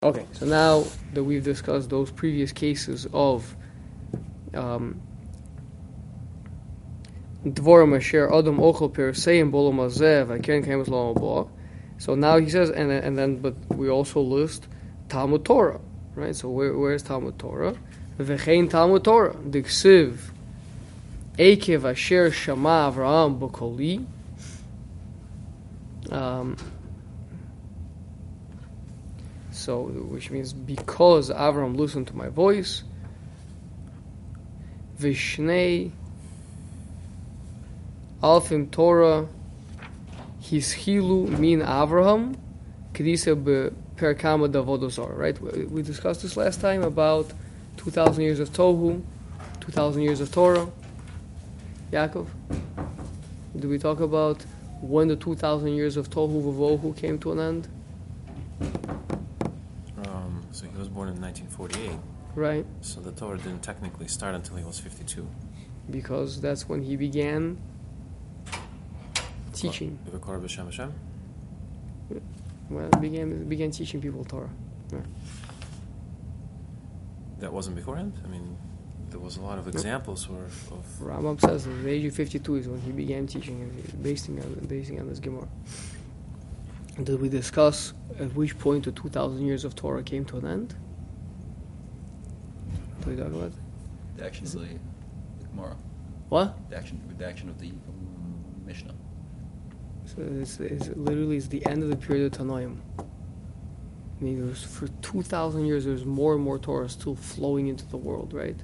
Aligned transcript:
Okay, 0.00 0.26
so 0.30 0.46
now 0.46 0.84
that 1.12 1.24
we've 1.24 1.42
discussed 1.42 1.90
those 1.90 2.12
previous 2.12 2.52
cases 2.52 3.08
of 3.12 3.56
um. 4.54 5.02
So 7.44 7.50
now 12.14 12.38
he 12.38 12.48
says, 12.48 12.70
and 12.70 12.92
and 12.92 13.18
then 13.18 13.38
but 13.38 13.54
we 13.74 13.90
also 13.90 14.20
list 14.20 14.68
Talmud 15.08 15.44
Torah, 15.44 15.80
right? 16.14 16.36
So 16.36 16.48
where 16.48 16.78
where's 16.78 17.02
Talmud 17.02 17.36
Torah? 17.36 17.74
V'chein 18.20 18.70
Talmud 18.70 19.02
Torah 19.02 19.34
Diksiv 19.34 20.30
Ekev 21.36 21.90
Asher 21.90 22.30
Shama 22.30 22.92
Avraham 22.94 23.40
B'Koli. 23.40 24.06
Um, 26.12 26.56
so, 29.58 29.82
which 29.82 30.30
means 30.30 30.52
because 30.52 31.30
Avram 31.30 31.76
listened 31.76 32.06
to 32.08 32.16
my 32.16 32.28
voice, 32.28 32.84
Vishnei 35.00 35.90
Alfim 38.22 38.70
Torah 38.70 39.28
Hishilu 40.42 41.38
min 41.38 41.60
Avraham 41.60 42.36
Kedisa 42.92 43.36
Perkama 43.96 44.50
Davodozor. 44.50 45.16
Right? 45.16 45.40
We 45.70 45.82
discussed 45.82 46.22
this 46.22 46.36
last 46.36 46.60
time 46.60 46.82
about 46.82 47.30
2,000 47.76 48.22
years 48.22 48.40
of 48.40 48.50
Tohu, 48.50 49.02
2,000 49.60 50.02
years 50.02 50.20
of 50.20 50.32
Torah. 50.32 50.68
Yaakov? 51.92 52.26
Do 53.58 53.68
we 53.68 53.78
talk 53.78 54.00
about 54.00 54.44
when 54.80 55.08
the 55.08 55.16
2,000 55.16 55.68
years 55.68 55.96
of 55.96 56.10
Tohu 56.10 56.42
Vavohu 56.42 56.96
came 56.96 57.18
to 57.20 57.32
an 57.32 57.40
end? 57.40 57.68
Um, 60.04 60.42
so 60.52 60.66
he 60.66 60.76
was 60.76 60.87
born 60.98 61.08
in 61.10 61.20
1948. 61.20 61.96
Right. 62.34 62.66
So 62.80 63.00
the 63.00 63.12
Torah 63.12 63.38
didn't 63.38 63.62
technically 63.62 64.08
start 64.08 64.34
until 64.34 64.56
he 64.56 64.64
was 64.64 64.80
52. 64.80 65.28
Because 65.90 66.40
that's 66.40 66.68
when 66.68 66.82
he 66.82 66.96
began 66.96 67.56
teaching. 69.52 69.96
What, 70.04 70.20
Vikor 70.20 70.42
B'Shem 70.42 70.64
Hashem? 70.64 70.92
Well, 72.68 72.88
began 73.00 73.48
began 73.48 73.70
teaching 73.70 74.00
people 74.00 74.24
Torah. 74.24 74.50
Yeah. 74.92 74.98
That 77.38 77.52
wasn't 77.52 77.76
beforehand? 77.76 78.12
I 78.24 78.28
mean, 78.28 78.58
there 79.10 79.20
was 79.20 79.36
a 79.36 79.40
lot 79.40 79.58
of 79.58 79.68
examples 79.68 80.24
for, 80.24 80.44
of. 80.74 80.84
Rambam 81.00 81.40
says 81.40 81.66
at 81.66 81.82
the 81.84 81.90
age 81.90 82.04
of 82.06 82.14
52 82.14 82.56
is 82.56 82.68
when 82.68 82.80
he 82.80 82.90
began 82.90 83.26
teaching, 83.26 83.60
and 83.62 84.02
basing 84.02 84.40
on, 84.40 84.52
basing 84.66 84.98
on 85.00 85.08
this 85.08 85.20
Gemara. 85.20 85.48
Did 87.02 87.20
we 87.20 87.28
discuss 87.28 87.94
at 88.18 88.34
which 88.34 88.58
point 88.58 88.84
the 88.84 88.92
2,000 88.92 89.46
years 89.46 89.64
of 89.64 89.76
Torah 89.76 90.02
came 90.02 90.24
to 90.26 90.38
an 90.38 90.46
end? 90.46 90.74
We 93.08 93.20
about? 93.20 93.52
The 94.16 94.24
action 94.26 94.44
of 94.44 94.52
the 94.52 94.68
Gemara. 95.48 95.76
What? 96.28 96.70
The 96.70 96.76
action, 96.76 97.00
the 97.16 97.26
action 97.26 97.48
of 97.48 97.58
the 97.58 97.72
Mishnah. 98.66 98.94
So 100.04 100.16
it's, 100.40 100.60
it's 100.60 100.88
literally 100.88 101.36
it's 101.36 101.48
the 101.48 101.64
end 101.66 101.82
of 101.82 101.88
the 101.88 101.96
period 101.96 102.32
of 102.32 102.38
Tanoim. 102.38 102.76
I 102.98 104.24
mean, 104.24 104.52
for 104.52 104.88
2,000 104.88 105.64
years, 105.64 105.84
there's 105.84 106.04
more 106.04 106.34
and 106.34 106.42
more 106.42 106.58
Torah 106.58 106.88
still 106.88 107.14
flowing 107.14 107.68
into 107.68 107.86
the 107.86 107.96
world, 107.96 108.34
right? 108.34 108.56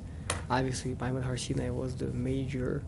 Obviously, 0.51 0.97
Maimon 1.01 1.23
Har 1.23 1.37
Sinai 1.37 1.71
was 1.71 1.95
the 1.97 2.07
major 2.09 2.83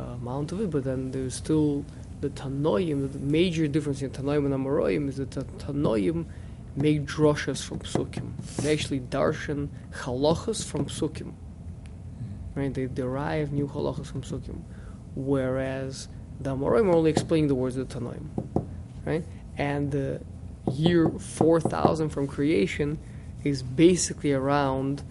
uh, 0.00 0.04
amount 0.14 0.52
of 0.52 0.60
it, 0.60 0.70
but 0.70 0.84
then 0.84 1.10
there's 1.10 1.34
still 1.34 1.84
the 2.22 2.30
Tanoim. 2.30 3.12
The 3.12 3.18
major 3.18 3.68
difference 3.68 4.02
in 4.02 4.10
Tanoim 4.10 4.46
and 4.46 4.54
Amoraim 4.54 5.08
is 5.08 5.16
that 5.16 5.32
the 5.32 5.44
Tanoim 5.44 6.24
make 6.76 7.04
drushes 7.04 7.64
from 7.64 7.80
Psukim. 7.80 8.36
They 8.56 8.72
actually 8.72 9.00
darshan 9.00 9.68
halachas 9.92 10.64
from 10.64 10.86
Psukim. 10.86 11.34
Right? 12.54 12.72
They 12.72 12.86
derive 12.86 13.52
new 13.52 13.66
halachas 13.66 14.06
from 14.06 14.22
Psukim. 14.22 14.62
Whereas 15.14 16.08
the 16.40 16.56
Amoraim 16.56 16.88
are 16.88 16.96
only 16.96 17.10
explaining 17.10 17.48
the 17.48 17.54
words 17.54 17.76
of 17.76 17.88
the 17.88 18.00
Tanoim. 18.00 18.28
Right? 19.04 19.24
And 19.58 19.90
the 19.90 20.20
year 20.72 21.08
4000 21.08 22.08
from 22.08 22.26
creation 22.26 22.98
is 23.44 23.62
basically 23.62 24.32
around 24.32 25.02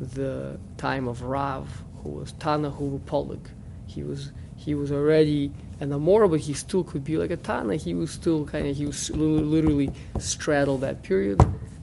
the 0.00 0.58
time 0.76 1.06
of 1.06 1.22
Rav, 1.22 1.82
who 2.02 2.10
was 2.10 2.32
Tana 2.32 2.70
Polig. 2.70 3.46
He 3.86 4.02
was 4.02 4.32
he 4.56 4.74
was 4.74 4.90
already 4.90 5.52
an 5.84 5.90
Amora, 5.90 6.30
but 6.30 6.40
he 6.40 6.54
still 6.54 6.82
could 6.82 7.04
be 7.04 7.18
like 7.18 7.30
a 7.30 7.36
Tana. 7.36 7.76
He 7.76 7.94
was 7.94 8.10
still 8.10 8.44
kind 8.46 8.66
of 8.66 8.76
he 8.76 8.86
was 8.86 9.10
literally 9.10 9.92
straddled 10.18 10.80
that 10.80 11.02
period, 11.02 11.40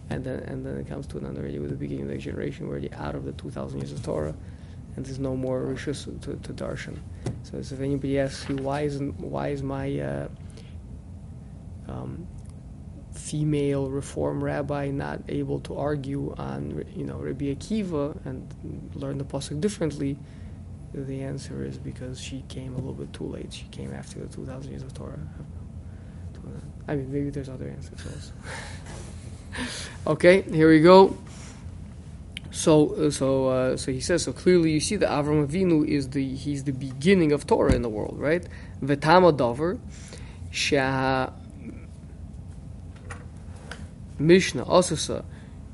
and 0.10 0.24
then 0.24 0.40
and 0.40 0.66
then 0.66 0.78
it 0.78 0.88
comes 0.88 1.06
to 1.08 1.18
another 1.18 1.42
already 1.42 1.60
with 1.60 1.70
the 1.70 1.76
beginning 1.76 2.06
of 2.06 2.10
the 2.10 2.18
generation, 2.18 2.68
where 2.68 2.78
already 2.78 2.92
out 2.94 3.16
of 3.16 3.24
the 3.26 3.32
two 3.34 3.52
thousand 3.52 3.80
years 3.80 3.92
of 3.92 4.04
Torah, 4.04 4.36
and 4.96 5.06
there's 5.06 5.20
no 5.20 5.36
more 5.36 5.62
rishus 5.62 6.04
to, 6.22 6.36
to 6.36 6.54
darshan. 6.54 6.98
So 7.44 7.58
if 7.58 7.80
anybody 7.80 8.20
asks 8.20 8.50
you 8.50 8.56
why 8.58 8.82
is 8.82 9.00
why 9.18 9.50
is 9.50 9.62
my 9.62 10.00
uh, 10.00 10.28
um, 11.88 12.28
female 13.14 13.90
reform 13.90 14.44
rabbi 14.44 14.90
not 14.90 15.20
able 15.30 15.60
to 15.60 15.78
argue 15.78 16.34
on 16.38 16.84
you 16.96 17.06
know 17.06 17.18
Rabbi 17.18 17.54
Akiva 17.54 18.18
and 18.26 18.92
learn 18.96 19.20
the 19.20 19.26
pasuk 19.26 19.62
differently, 19.62 20.18
the 20.94 21.22
answer 21.22 21.64
is 21.64 21.78
because 21.78 22.20
she 22.20 22.44
came 22.50 22.74
a 22.74 22.78
little 22.78 22.94
bit 22.94 23.14
too 23.14 23.26
late. 23.26 23.54
She 23.54 23.66
came 23.66 23.94
after 23.94 24.20
the 24.20 24.28
2,000 24.28 24.72
years 24.72 24.84
of 24.84 24.94
Torah. 24.94 25.20
I 26.88 26.96
mean, 26.96 27.12
maybe 27.12 27.30
there's 27.30 27.50
other 27.50 27.70
answers 27.70 28.00
also. 28.06 28.34
okay, 30.08 30.42
here 30.42 30.70
we 30.70 30.82
go. 30.82 31.18
So, 32.52 32.96
uh, 32.96 33.12
so, 33.12 33.48
uh, 33.48 33.78
so 33.78 33.92
he 33.92 34.02
says. 34.02 34.24
So 34.24 34.34
clearly, 34.34 34.72
you 34.72 34.80
see 34.80 34.98
that 34.98 35.10
Avram 35.10 35.48
Avinu 35.48 35.88
is 35.88 36.10
the 36.10 36.36
he's 36.36 36.66
the 36.66 36.74
beginning 36.74 37.32
of 37.32 37.48
Torah 37.48 37.74
in 37.74 37.82
the 37.82 37.90
world, 37.90 38.20
right? 38.20 38.46
Vetama 38.84 39.36
Dover, 39.36 39.80
Shah 40.52 41.30
Mishnah 44.20 44.66
Asasa 44.66 45.24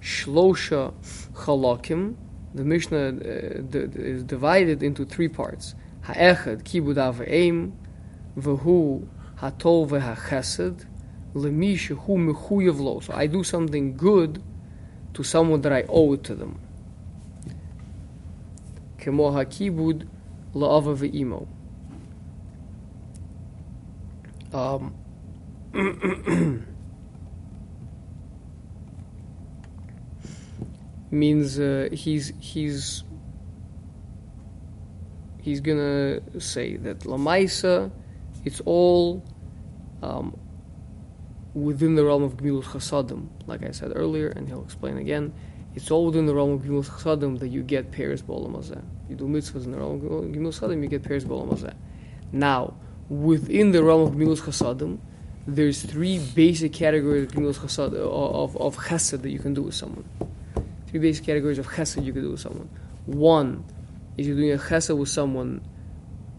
Shlosha 0.01 0.93
Chalakim. 1.33 2.15
The 2.57 2.63
Mishnah 2.63 2.97
uh, 2.97 3.87
is 3.95 4.23
divided 4.23 4.81
into 4.81 5.05
three 5.05 5.27
parts. 5.27 5.75
Ha'echad 6.01 6.63
kibud 6.63 6.95
aveim, 6.95 7.73
v'hu 8.35 9.07
hatov 9.39 9.89
v'hachesed, 9.89 10.87
lemisha 11.35 11.95
hu 11.95 12.17
mechuyev 12.17 12.79
lo. 12.79 12.99
So 12.99 13.13
I 13.13 13.27
do 13.27 13.43
something 13.43 13.95
good 13.95 14.41
to 15.13 15.23
someone 15.23 15.61
that 15.61 15.71
I 15.71 15.83
owe 15.87 16.13
it 16.13 16.23
to 16.23 16.33
them. 16.33 16.59
Kemo 18.97 19.31
hakibud 19.31 20.07
la'ava 20.55 20.97
ve'imo. 20.97 21.47
Um, 24.51 24.95
means 31.11 31.59
uh, 31.59 31.89
he's 31.91 32.33
he's 32.39 33.03
he's 35.41 35.61
gonna 35.61 36.19
say 36.39 36.75
that 36.77 36.99
lamaisa, 37.01 37.91
it's 38.43 38.61
all 38.65 39.23
um, 40.01 40.37
within 41.53 41.95
the 41.95 42.03
realm 42.03 42.23
of 42.23 42.37
gemilut 42.37 42.65
chasadim, 42.65 43.27
like 43.45 43.63
I 43.63 43.71
said 43.71 43.93
earlier, 43.95 44.27
and 44.27 44.47
he'll 44.47 44.63
explain 44.63 44.97
again. 44.97 45.33
It's 45.75 45.91
all 45.91 46.07
within 46.07 46.25
the 46.25 46.35
realm 46.35 46.51
of 46.51 46.61
gemilut 46.63 46.89
chasadim 46.89 47.39
that 47.39 47.47
you 47.47 47.63
get 47.63 47.91
pairs 47.91 48.21
b'olam 48.21 48.83
You 49.09 49.15
do 49.15 49.25
mitzvahs 49.25 49.65
in 49.65 49.71
the 49.71 49.77
realm 49.77 49.95
of 49.95 50.01
gemilut 50.01 50.59
chasadim, 50.59 50.81
you 50.83 50.89
get 50.89 51.03
pairs 51.03 51.23
b'olam 51.23 51.73
Now, 52.33 52.73
within 53.09 53.71
the 53.71 53.83
realm 53.83 54.01
of 54.01 54.15
gemilut 54.15 54.41
chasadim, 54.41 54.97
there's 55.47 55.81
three 55.81 56.19
basic 56.19 56.73
categories 56.73 57.31
of 57.33 57.93
of 57.93 58.57
of 58.57 58.75
chesed 58.75 59.21
that 59.21 59.29
you 59.29 59.39
can 59.39 59.53
do 59.53 59.61
with 59.61 59.75
someone 59.75 60.03
three 60.97 61.09
basic 61.09 61.25
categories 61.25 61.59
of 61.59 61.67
chesed 61.67 62.03
you 62.03 62.11
could 62.11 62.23
do 62.23 62.31
with 62.31 62.39
someone. 62.39 62.69
One 63.05 63.63
is 64.17 64.27
you're 64.27 64.35
doing 64.35 64.51
a 64.51 64.57
chesed 64.57 64.97
with 64.97 65.09
someone 65.09 65.61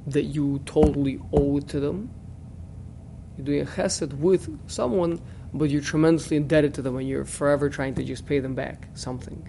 that 0.06 0.24
you 0.24 0.60
totally 0.66 1.20
owe 1.32 1.60
to 1.60 1.80
them. 1.80 2.10
You're 3.36 3.46
doing 3.46 3.60
a 3.60 3.66
chesed 3.66 4.12
with 4.14 4.48
someone, 4.68 5.20
but 5.54 5.70
you're 5.70 5.82
tremendously 5.82 6.36
indebted 6.36 6.74
to 6.74 6.82
them 6.82 6.96
and 6.96 7.08
you're 7.08 7.24
forever 7.24 7.70
trying 7.70 7.94
to 7.94 8.04
just 8.04 8.26
pay 8.26 8.40
them 8.40 8.54
back 8.54 8.88
something. 8.94 9.48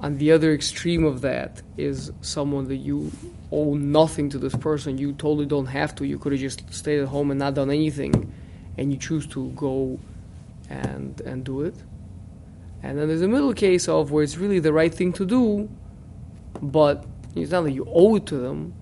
And 0.00 0.18
the 0.18 0.32
other 0.32 0.52
extreme 0.52 1.04
of 1.04 1.20
that 1.22 1.62
is 1.76 2.12
someone 2.22 2.68
that 2.68 2.76
you 2.76 3.12
owe 3.52 3.74
nothing 3.74 4.30
to 4.30 4.38
this 4.38 4.54
person. 4.54 4.98
You 4.98 5.12
totally 5.12 5.46
don't 5.46 5.66
have 5.66 5.94
to. 5.96 6.06
You 6.06 6.18
could 6.18 6.32
have 6.32 6.40
just 6.40 6.72
stayed 6.72 7.00
at 7.00 7.08
home 7.08 7.30
and 7.30 7.38
not 7.38 7.54
done 7.54 7.70
anything, 7.70 8.32
and 8.76 8.92
you 8.92 8.98
choose 8.98 9.26
to 9.28 9.48
go 9.50 9.98
and 10.68 11.18
and 11.22 11.44
do 11.44 11.62
it. 11.62 11.74
And 12.86 12.98
then 12.98 13.08
there's 13.08 13.22
a 13.22 13.28
middle 13.28 13.52
case 13.52 13.88
of 13.88 14.12
where 14.12 14.22
it's 14.22 14.36
really 14.36 14.60
the 14.60 14.72
right 14.72 14.94
thing 14.94 15.12
to 15.14 15.26
do, 15.26 15.68
but 16.62 17.04
it's 17.34 17.50
not 17.50 17.62
that 17.62 17.72
you 17.72 17.84
owe 17.90 18.14
it 18.14 18.26
to 18.26 18.36
them, 18.36 18.74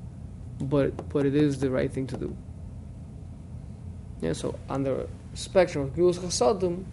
but 0.60 1.08
but 1.08 1.24
it 1.24 1.34
is 1.34 1.58
the 1.58 1.70
right 1.70 1.90
thing 1.90 2.06
to 2.08 2.16
do. 2.18 2.36
Yeah, 4.20 4.34
so 4.34 4.58
on 4.68 4.82
the 4.82 5.08
spectrum 5.32 5.84
of 5.84 5.94
Gmilus 5.94 6.18
Chasadim, 6.18 6.84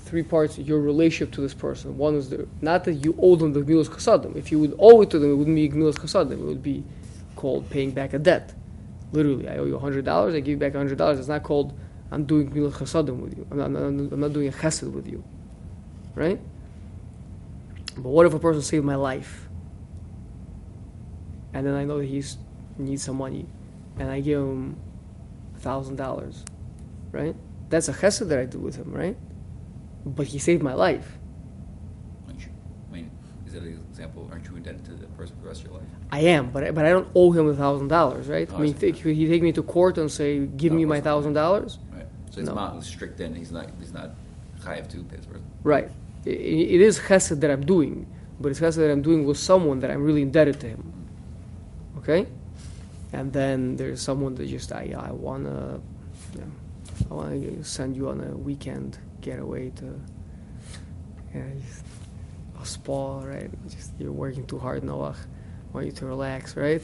three 0.00 0.22
parts 0.22 0.58
your 0.58 0.80
relationship 0.80 1.34
to 1.34 1.40
this 1.40 1.54
person. 1.54 1.96
One 1.96 2.14
is 2.14 2.28
the 2.28 2.46
not 2.60 2.84
that 2.84 2.94
you 2.94 3.16
owe 3.18 3.34
them 3.36 3.54
the 3.54 3.60
gmilas 3.60 3.88
chasadim. 3.88 4.36
If 4.36 4.52
you 4.52 4.58
would 4.60 4.74
owe 4.78 5.00
it 5.00 5.10
to 5.10 5.18
them, 5.18 5.32
it 5.32 5.34
wouldn't 5.34 5.56
be 5.56 5.68
gmilas 5.70 5.94
chasadim. 5.94 6.32
It 6.32 6.44
would 6.44 6.62
be 6.62 6.84
called 7.34 7.68
paying 7.70 7.92
back 7.92 8.12
a 8.12 8.18
debt. 8.18 8.52
Literally, 9.12 9.48
I 9.48 9.56
owe 9.56 9.64
you 9.64 9.78
hundred 9.78 10.04
dollars. 10.04 10.34
I 10.34 10.40
give 10.40 10.48
you 10.48 10.56
back 10.58 10.74
hundred 10.74 10.98
dollars. 10.98 11.18
It's 11.18 11.28
not 11.28 11.42
called 11.42 11.72
I'm 12.10 12.24
doing 12.24 12.52
mil 12.52 12.70
Chasadim 12.70 13.18
with 13.18 13.36
you. 13.36 13.46
I'm 13.50 13.58
not, 13.58 13.66
I'm 13.66 14.20
not, 14.20 14.32
doing 14.32 14.48
a 14.48 14.52
chesed 14.52 14.90
with 14.90 15.06
you. 15.06 15.24
Right? 16.14 16.40
But 17.96 18.10
what 18.10 18.26
if 18.26 18.34
a 18.34 18.38
person 18.38 18.62
saved 18.62 18.84
my 18.84 18.94
life? 18.94 19.48
And 21.52 21.66
then 21.66 21.74
I 21.74 21.84
know 21.84 21.98
that 21.98 22.06
he 22.06 22.22
needs 22.78 23.02
some 23.02 23.16
money. 23.16 23.46
And 23.98 24.10
I 24.10 24.20
give 24.20 24.40
him 24.40 24.76
$1,000. 25.60 26.44
Right? 27.12 27.34
That's 27.68 27.88
a 27.88 27.92
chesed 27.92 28.28
that 28.28 28.38
I 28.38 28.44
do 28.44 28.58
with 28.58 28.76
him, 28.76 28.92
right? 28.92 29.16
But 30.04 30.28
he 30.28 30.38
saved 30.38 30.62
my 30.62 30.74
life. 30.74 31.18
You, 32.38 32.46
I 32.90 32.94
mean, 32.94 33.10
is 33.46 33.54
that 33.54 33.62
an 33.62 33.84
example? 33.90 34.28
Aren't 34.30 34.46
you 34.46 34.56
indebted 34.56 34.84
to 34.84 34.92
the 34.92 35.06
person 35.08 35.34
for 35.36 35.42
the 35.42 35.48
rest 35.48 35.62
of 35.62 35.68
your 35.70 35.78
life? 35.78 35.88
I 36.12 36.20
am, 36.20 36.50
but 36.50 36.62
I, 36.62 36.70
but 36.70 36.84
I 36.84 36.90
don't 36.90 37.08
owe 37.14 37.32
him 37.32 37.52
$1,000, 37.52 38.28
right? 38.28 38.48
Oh, 38.52 38.56
I 38.56 38.60
mean, 38.60 38.74
th- 38.74 39.00
he 39.00 39.26
take 39.26 39.42
me 39.42 39.52
to 39.52 39.62
court 39.62 39.98
and 39.98 40.12
say, 40.12 40.46
give 40.46 40.72
me 40.72 40.84
my 40.84 41.00
$1,000? 41.00 41.78
So 42.36 42.40
his 42.42 42.50
No. 42.50 42.54
was 42.76 42.86
strict 42.86 43.18
in. 43.20 43.34
He's 43.34 43.50
not. 43.50 43.66
He's 43.80 43.94
not 43.94 44.10
chayav 44.60 44.88
to 44.90 45.02
Pittsburgh. 45.04 45.40
Right. 45.64 45.88
I- 46.26 46.28
i- 46.28 46.32
it 46.76 46.80
is 46.82 46.98
chesed 46.98 47.40
that 47.40 47.50
I'm 47.50 47.64
doing, 47.64 48.06
but 48.38 48.50
it's 48.50 48.60
chesed 48.60 48.76
that 48.76 48.90
I'm 48.90 49.00
doing 49.00 49.24
with 49.26 49.38
someone 49.38 49.80
that 49.80 49.90
I'm 49.90 50.02
really 50.02 50.20
indebted 50.22 50.60
to 50.60 50.68
him. 50.68 50.92
Okay. 51.98 52.26
And 53.14 53.32
then 53.32 53.76
there's 53.76 54.02
someone 54.02 54.34
that 54.34 54.48
just 54.48 54.70
I 54.70 54.92
I 54.98 55.12
wanna, 55.12 55.80
you 56.34 56.40
know, 56.42 56.52
I 57.10 57.14
wanna 57.14 57.64
send 57.64 57.96
you 57.96 58.10
on 58.10 58.20
a 58.20 58.36
weekend 58.36 58.98
getaway 59.22 59.70
to, 59.80 59.86
yeah, 61.34 61.42
just 61.66 61.84
a 62.60 62.66
spa, 62.66 63.20
right? 63.24 63.50
Just 63.70 63.92
you're 63.98 64.12
working 64.12 64.44
too 64.46 64.58
hard, 64.58 64.82
Noach. 64.82 65.16
Want 65.72 65.86
you 65.86 65.92
to 65.92 66.06
relax, 66.06 66.54
right? 66.54 66.82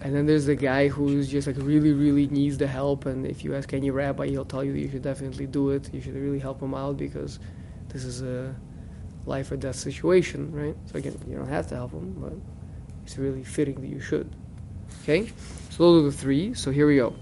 And 0.00 0.14
then 0.14 0.26
there's 0.26 0.46
the 0.46 0.54
guy 0.54 0.88
who's 0.88 1.28
just 1.28 1.46
like 1.46 1.56
really, 1.58 1.92
really 1.92 2.26
needs 2.26 2.58
the 2.58 2.66
help. 2.66 3.06
And 3.06 3.26
if 3.26 3.42
you 3.42 3.54
ask 3.54 3.72
any 3.72 3.90
rabbi, 3.90 4.26
he'll 4.26 4.44
tell 4.44 4.62
you 4.62 4.72
you 4.72 4.90
should 4.90 5.02
definitely 5.02 5.46
do 5.46 5.70
it. 5.70 5.92
You 5.94 6.00
should 6.00 6.14
really 6.14 6.38
help 6.38 6.60
him 6.60 6.74
out 6.74 6.98
because 6.98 7.38
this 7.88 8.04
is 8.04 8.22
a 8.22 8.54
life 9.24 9.50
or 9.50 9.56
death 9.56 9.76
situation, 9.76 10.52
right? 10.52 10.76
So 10.86 10.98
again, 10.98 11.18
you 11.26 11.36
don't 11.36 11.48
have 11.48 11.68
to 11.68 11.74
help 11.74 11.92
him, 11.92 12.14
but 12.18 12.34
it's 13.04 13.16
really 13.16 13.44
fitting 13.44 13.80
that 13.80 13.88
you 13.88 14.00
should. 14.00 14.30
Okay? 15.02 15.32
So 15.70 15.78
those 15.78 16.02
are 16.02 16.10
the 16.10 16.16
three. 16.16 16.54
So 16.54 16.70
here 16.70 16.86
we 16.86 16.96
go. 16.96 17.14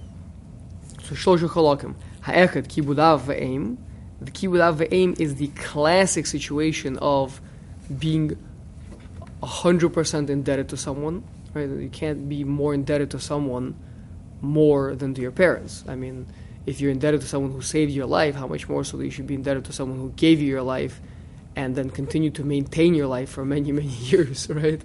So 1.04 1.14
Shlosha 1.14 1.48
Chalakim. 1.48 1.94
Ha'echad 2.22 2.68
kibudav 2.68 3.20
ve'em. 3.20 3.76
The 4.20 4.30
kibudav 4.30 4.76
ve'em 4.76 5.18
is 5.20 5.36
the 5.36 5.48
classic 5.48 6.26
situation 6.26 6.98
of 6.98 7.40
being 7.98 8.36
100% 9.42 10.30
indebted 10.30 10.68
to 10.68 10.76
someone, 10.76 11.24
right? 11.54 11.68
You 11.68 11.90
can't 11.90 12.28
be 12.28 12.44
more 12.44 12.74
indebted 12.74 13.10
to 13.12 13.18
someone 13.18 13.74
more 14.40 14.94
than 14.94 15.14
to 15.14 15.20
your 15.20 15.30
parents. 15.30 15.84
I 15.88 15.94
mean, 15.94 16.26
if 16.66 16.80
you're 16.80 16.90
indebted 16.90 17.20
to 17.22 17.26
someone 17.26 17.52
who 17.52 17.60
saved 17.60 17.92
your 17.92 18.06
life, 18.06 18.34
how 18.34 18.46
much 18.46 18.68
more 18.68 18.84
so 18.84 18.96
that 18.96 19.04
you 19.04 19.10
should 19.10 19.26
be 19.26 19.34
indebted 19.34 19.64
to 19.66 19.72
someone 19.72 19.98
who 19.98 20.10
gave 20.10 20.40
you 20.40 20.48
your 20.48 20.62
life 20.62 21.00
and 21.56 21.74
then 21.74 21.90
continue 21.90 22.30
to 22.30 22.44
maintain 22.44 22.94
your 22.94 23.06
life 23.06 23.30
for 23.30 23.44
many, 23.44 23.72
many 23.80 23.88
years, 23.88 24.48
right? 24.48 24.82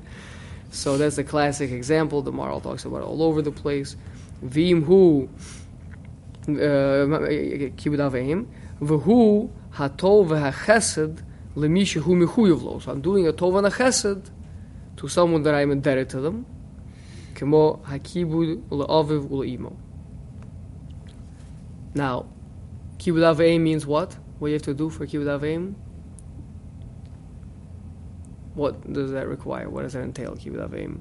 So 0.72 0.98
that's 0.98 1.18
a 1.18 1.24
classic 1.24 1.72
example. 1.72 2.22
The 2.22 2.32
Maharal 2.32 2.62
talks 2.62 2.86
about 2.86 3.02
all 3.02 3.24
over 3.24 3.42
the 3.42 3.52
place. 3.52 3.96
Vim 4.42 4.84
hu 4.84 5.30
uh, 6.48 6.50
kibud 6.50 8.00
aveim 8.00 8.48
v'hu 8.82 9.50
hatov 9.74 10.28
v'hachesed 10.30 11.24
lemisha 11.56 12.02
hu 12.02 12.16
mechuyev 12.16 12.64
lo. 12.64 12.80
So 12.80 12.92
I'm 12.92 13.02
doing 13.02 13.28
a 13.28 13.34
tov 13.34 13.58
and 13.58 13.68
a 13.68 13.70
chesed 13.70 14.30
to 14.98 15.08
someone 15.08 15.44
that 15.44 15.56
I'm 15.56 15.72
indebted 15.72 16.10
to 16.10 16.22
them. 16.22 16.46
Kemo 17.38 17.80
hakibud 17.84 18.64
le'aviv 18.70 19.30
ule'imo. 19.30 19.76
Now, 21.94 22.26
kibud 22.98 23.22
aveim 23.22 23.62
means 23.62 23.86
what? 23.86 24.18
What 24.40 24.48
you 24.48 24.54
have 24.54 24.64
to 24.64 24.74
do 24.74 24.90
for 24.90 25.06
kibud 25.06 25.28
aveim? 25.40 25.76
What 28.56 28.92
does 28.92 29.12
that 29.12 29.28
require? 29.28 29.70
What 29.70 29.84
does 29.84 29.94
that 29.94 30.02
entail, 30.02 30.36
kibud 30.36 30.68
aveim? 30.68 31.00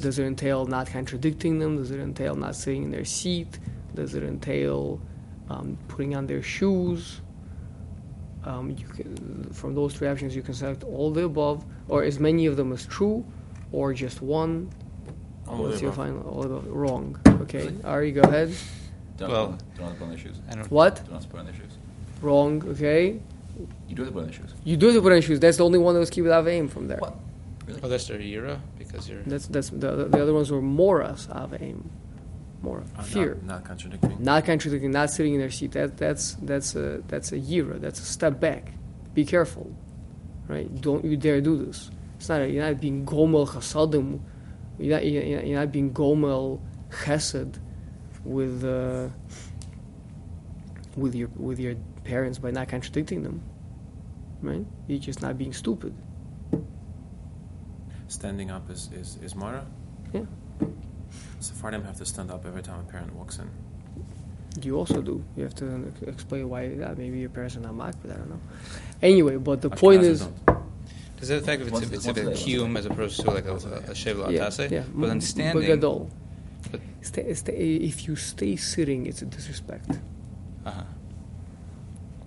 Does 0.00 0.18
it 0.18 0.24
entail 0.24 0.66
not 0.66 0.88
contradicting 0.88 1.60
them? 1.60 1.76
Does 1.76 1.92
it 1.92 2.00
entail 2.00 2.34
not 2.34 2.56
sitting 2.56 2.82
in 2.82 2.90
their 2.90 3.04
seat? 3.04 3.60
Does 3.94 4.16
it 4.16 4.24
entail 4.24 5.00
um, 5.48 5.78
putting 5.86 6.16
on 6.16 6.26
their 6.26 6.42
shoes? 6.42 7.20
Um, 8.42 8.70
you 8.70 8.86
can, 8.86 9.50
from 9.52 9.76
those 9.76 9.94
three 9.94 10.08
options, 10.08 10.34
you 10.34 10.42
can 10.42 10.54
select 10.54 10.82
all 10.82 11.12
the 11.12 11.24
above, 11.24 11.64
or 11.86 12.02
as 12.02 12.18
many 12.18 12.46
of 12.46 12.56
them 12.56 12.72
as 12.72 12.86
true, 12.86 13.24
or 13.70 13.92
just 13.94 14.20
one. 14.20 14.72
All 15.50 15.56
of 15.56 15.60
What's 15.62 15.76
the 15.76 15.82
your 15.82 15.92
above. 15.92 16.06
final? 16.06 16.22
All 16.28 16.42
of 16.44 16.64
the, 16.64 16.70
wrong. 16.70 17.18
Okay, 17.42 17.72
Ari, 17.84 18.12
go 18.12 18.20
ahead. 18.22 18.54
Don't, 19.16 19.30
Well- 19.30 19.50
have 19.50 19.58
to, 19.58 19.64
don't 19.80 19.98
put 19.98 20.02
on 20.04 20.08
their 20.10 20.18
shoes. 20.18 20.36
I 20.50 20.54
don't. 20.54 20.70
What? 20.70 21.02
Don't 21.10 21.28
put 21.30 21.40
on 21.40 21.46
their 21.46 21.54
shoes. 21.54 21.72
Wrong. 22.22 22.62
Okay, 22.68 23.18
You 23.88 23.94
do 23.96 24.02
have 24.02 24.08
to 24.10 24.12
put 24.12 24.20
on 24.20 24.24
their 24.26 24.32
shoes. 24.34 24.54
you 24.64 24.76
do 24.76 24.86
have 24.86 24.94
to 24.96 25.02
put 25.02 25.12
on 25.12 25.20
shoes. 25.22 25.40
That's 25.40 25.56
the 25.56 25.64
only 25.64 25.78
one 25.78 25.94
that 25.94 26.00
was 26.00 26.10
keep 26.10 26.22
without 26.24 26.46
aim 26.48 26.68
from 26.68 26.86
there. 26.88 26.98
What? 26.98 27.16
Really? 27.66 27.80
Oh, 27.82 27.88
that's 27.88 28.06
their 28.06 28.18
yira 28.18 28.58
because 28.78 29.08
you're. 29.08 29.22
That's 29.22 29.46
that's 29.46 29.70
the, 29.70 30.08
the 30.08 30.22
other 30.22 30.32
ones 30.34 30.50
were 30.50 30.62
moras 30.62 31.28
av 31.30 31.54
aim, 31.60 31.90
more 32.62 32.82
Uh, 32.98 33.02
fear. 33.02 33.34
Not, 33.42 33.46
not 33.46 33.64
contradicting. 33.64 34.16
not 34.20 34.44
contradicting, 34.44 34.90
not 34.92 35.10
sitting 35.10 35.34
in 35.34 35.40
their 35.40 35.50
seat. 35.50 35.72
That 35.72 35.96
that's 35.96 36.34
that's 36.42 36.74
a 36.76 37.02
that's 37.08 37.32
a 37.32 37.38
yira. 37.38 37.80
That's 37.80 38.00
a 38.00 38.04
step 38.04 38.38
back. 38.40 38.72
Be 39.14 39.24
careful, 39.24 39.70
right? 40.48 40.68
Don't 40.80 41.04
you 41.04 41.16
dare 41.16 41.40
do 41.40 41.56
this. 41.64 41.90
It's 42.18 42.28
not. 42.28 42.40
A, 42.42 42.48
you're 42.50 42.64
not 42.64 42.80
being 42.80 43.04
gomel 43.06 43.46
chasadim. 43.48 44.20
You're 44.80 44.96
not. 44.96 45.06
You're 45.06 45.36
not, 45.36 45.46
you're 45.46 45.60
not 45.60 45.72
being 45.72 45.92
gomel 45.92 46.60
chesed 46.90 47.58
with 48.24 48.64
uh, 48.64 49.08
with 50.96 51.14
your 51.14 51.28
with 51.36 51.58
your 51.58 51.74
parents 52.04 52.38
by 52.38 52.50
not 52.50 52.68
contradicting 52.68 53.22
them, 53.22 53.42
right? 54.40 54.64
You're 54.86 54.98
just 54.98 55.20
not 55.22 55.36
being 55.36 55.52
stupid. 55.52 55.94
Standing 58.08 58.50
up 58.50 58.68
is, 58.70 58.90
is, 58.92 59.18
is 59.22 59.36
Mara? 59.36 59.64
Yeah. 60.12 60.22
Sephardim 61.38 61.84
have 61.84 61.96
to 61.98 62.04
stand 62.04 62.30
up 62.30 62.44
every 62.44 62.62
time 62.62 62.80
a 62.80 62.90
parent 62.90 63.14
walks 63.14 63.38
in. 63.38 63.48
You 64.64 64.76
also 64.76 65.00
do. 65.00 65.22
You 65.36 65.44
have 65.44 65.54
to 65.56 65.92
explain 66.08 66.48
why. 66.48 66.64
Yeah, 66.64 66.92
maybe 66.96 67.20
your 67.20 67.30
parents 67.30 67.56
are 67.56 67.60
not 67.60 67.74
mak, 67.74 67.94
but 68.02 68.10
I 68.10 68.14
don't 68.16 68.30
know. 68.30 68.40
Anyway, 69.00 69.36
but 69.36 69.60
the 69.60 69.70
point 69.70 70.02
is. 70.02 70.22
don't. 70.22 70.49
Does 71.20 71.28
that 71.28 71.42
affect 71.42 71.60
if 71.62 71.68
it's, 71.68 71.72
Once- 71.72 71.92
it's 71.92 72.06
like 72.06 72.16
a 72.16 72.20
a 72.30 72.34
day, 72.34 72.78
as 72.78 72.86
opposed 72.86 73.20
to 73.20 73.30
like 73.30 73.44
a, 73.46 73.52
a, 73.52 73.54
a 73.54 73.94
shev 73.94 74.16
Yeah, 74.32 74.46
l'atase? 74.46 74.70
yeah. 74.70 74.84
But 74.94 75.06
then 75.08 75.20
standing. 75.20 75.66
Gadol. 75.66 76.10
But- 76.72 76.80
Stay, 77.02 77.32
stay, 77.34 77.52
if 77.76 78.06
you 78.06 78.16
stay 78.16 78.56
sitting, 78.56 79.06
it's 79.06 79.22
a 79.22 79.26
disrespect. 79.26 79.90
Uh-huh. 80.66 80.82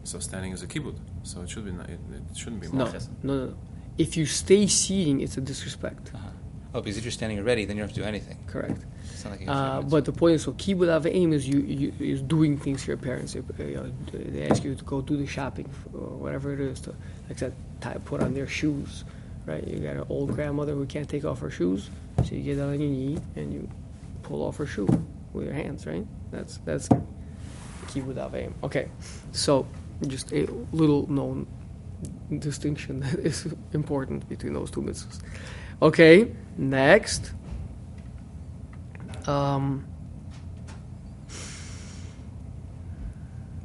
So 0.04 0.20
standing 0.20 0.52
is 0.52 0.64
a 0.64 0.68
kibbut. 0.68 0.96
So 1.24 1.42
it 1.42 1.50
should 1.50 1.66
be. 1.66 1.72
Not, 1.72 1.90
it, 1.90 2.00
it 2.32 2.38
shouldn't 2.38 2.62
be 2.62 2.68
No, 2.70 2.86
no, 2.86 3.00
no, 3.24 3.46
no. 3.46 3.56
If 3.98 4.18
you 4.18 4.26
stay 4.26 4.66
seating, 4.68 5.22
it's 5.22 5.38
a 5.38 5.42
disrespect. 5.42 6.12
Uh-huh. 6.14 6.30
Oh, 6.76 6.82
because 6.82 6.98
if 6.98 7.04
you're 7.06 7.12
standing 7.12 7.38
already, 7.38 7.66
then 7.66 7.78
you 7.78 7.82
don't 7.84 7.90
have 7.90 7.96
to 7.96 8.02
do 8.02 8.08
anything. 8.08 8.38
Correct. 8.48 8.84
Like 9.26 9.48
Uh, 9.48 9.82
but 9.84 10.04
the 10.06 10.12
point 10.12 10.36
is, 10.36 10.42
so 10.42 10.52
kibbud 10.54 10.90
av 10.90 11.06
aim 11.06 11.32
is 11.32 11.48
you, 11.48 11.60
you 11.60 11.94
is 12.00 12.22
doing 12.22 12.58
things 12.58 12.84
for 12.84 12.92
your 12.92 12.98
parents. 12.98 13.34
They, 13.34 13.66
you 13.70 13.76
know, 13.76 13.92
they 14.12 14.48
ask 14.50 14.64
you 14.64 14.74
to 14.76 14.84
go 14.84 15.00
do 15.02 15.16
the 15.16 15.28
shopping 15.28 15.70
or 15.94 16.18
whatever 16.24 16.52
it 16.52 16.60
is 16.60 16.80
to, 16.82 16.96
like 17.30 17.38
that, 17.38 17.54
tie, 17.84 17.98
put 18.06 18.22
on 18.22 18.34
their 18.34 18.48
shoes, 18.48 19.04
right? 19.46 19.66
You 19.68 19.80
got 19.80 19.96
an 19.96 20.06
old 20.10 20.34
grandmother 20.34 20.74
who 20.74 20.86
can't 20.86 21.10
take 21.10 21.26
off 21.26 21.40
her 21.40 21.52
shoes, 21.52 21.90
so 22.24 22.36
you 22.36 22.42
get 22.42 22.60
on 22.60 22.80
your 22.80 22.90
knee 22.90 23.18
and 23.36 23.54
you 23.54 23.70
pull 24.24 24.42
off 24.44 24.58
her 24.58 24.66
shoe 24.66 24.88
with 25.34 25.46
your 25.46 25.54
hands, 25.54 25.86
right? 25.86 26.06
That's 26.32 26.58
that's 26.66 26.88
kibbud 27.88 28.18
av 28.18 28.36
aim. 28.36 28.56
Okay, 28.64 28.90
so 29.32 29.68
just 30.08 30.32
a 30.32 30.48
little 30.72 31.10
known 31.12 31.48
distinction 32.40 33.00
that 33.02 33.20
is 33.20 33.54
important 33.74 34.28
between 34.30 34.54
those 34.54 34.72
two 34.72 34.82
mitzvahs. 34.82 35.22
Okay, 35.82 36.32
next. 36.58 37.34
Um, 39.28 39.86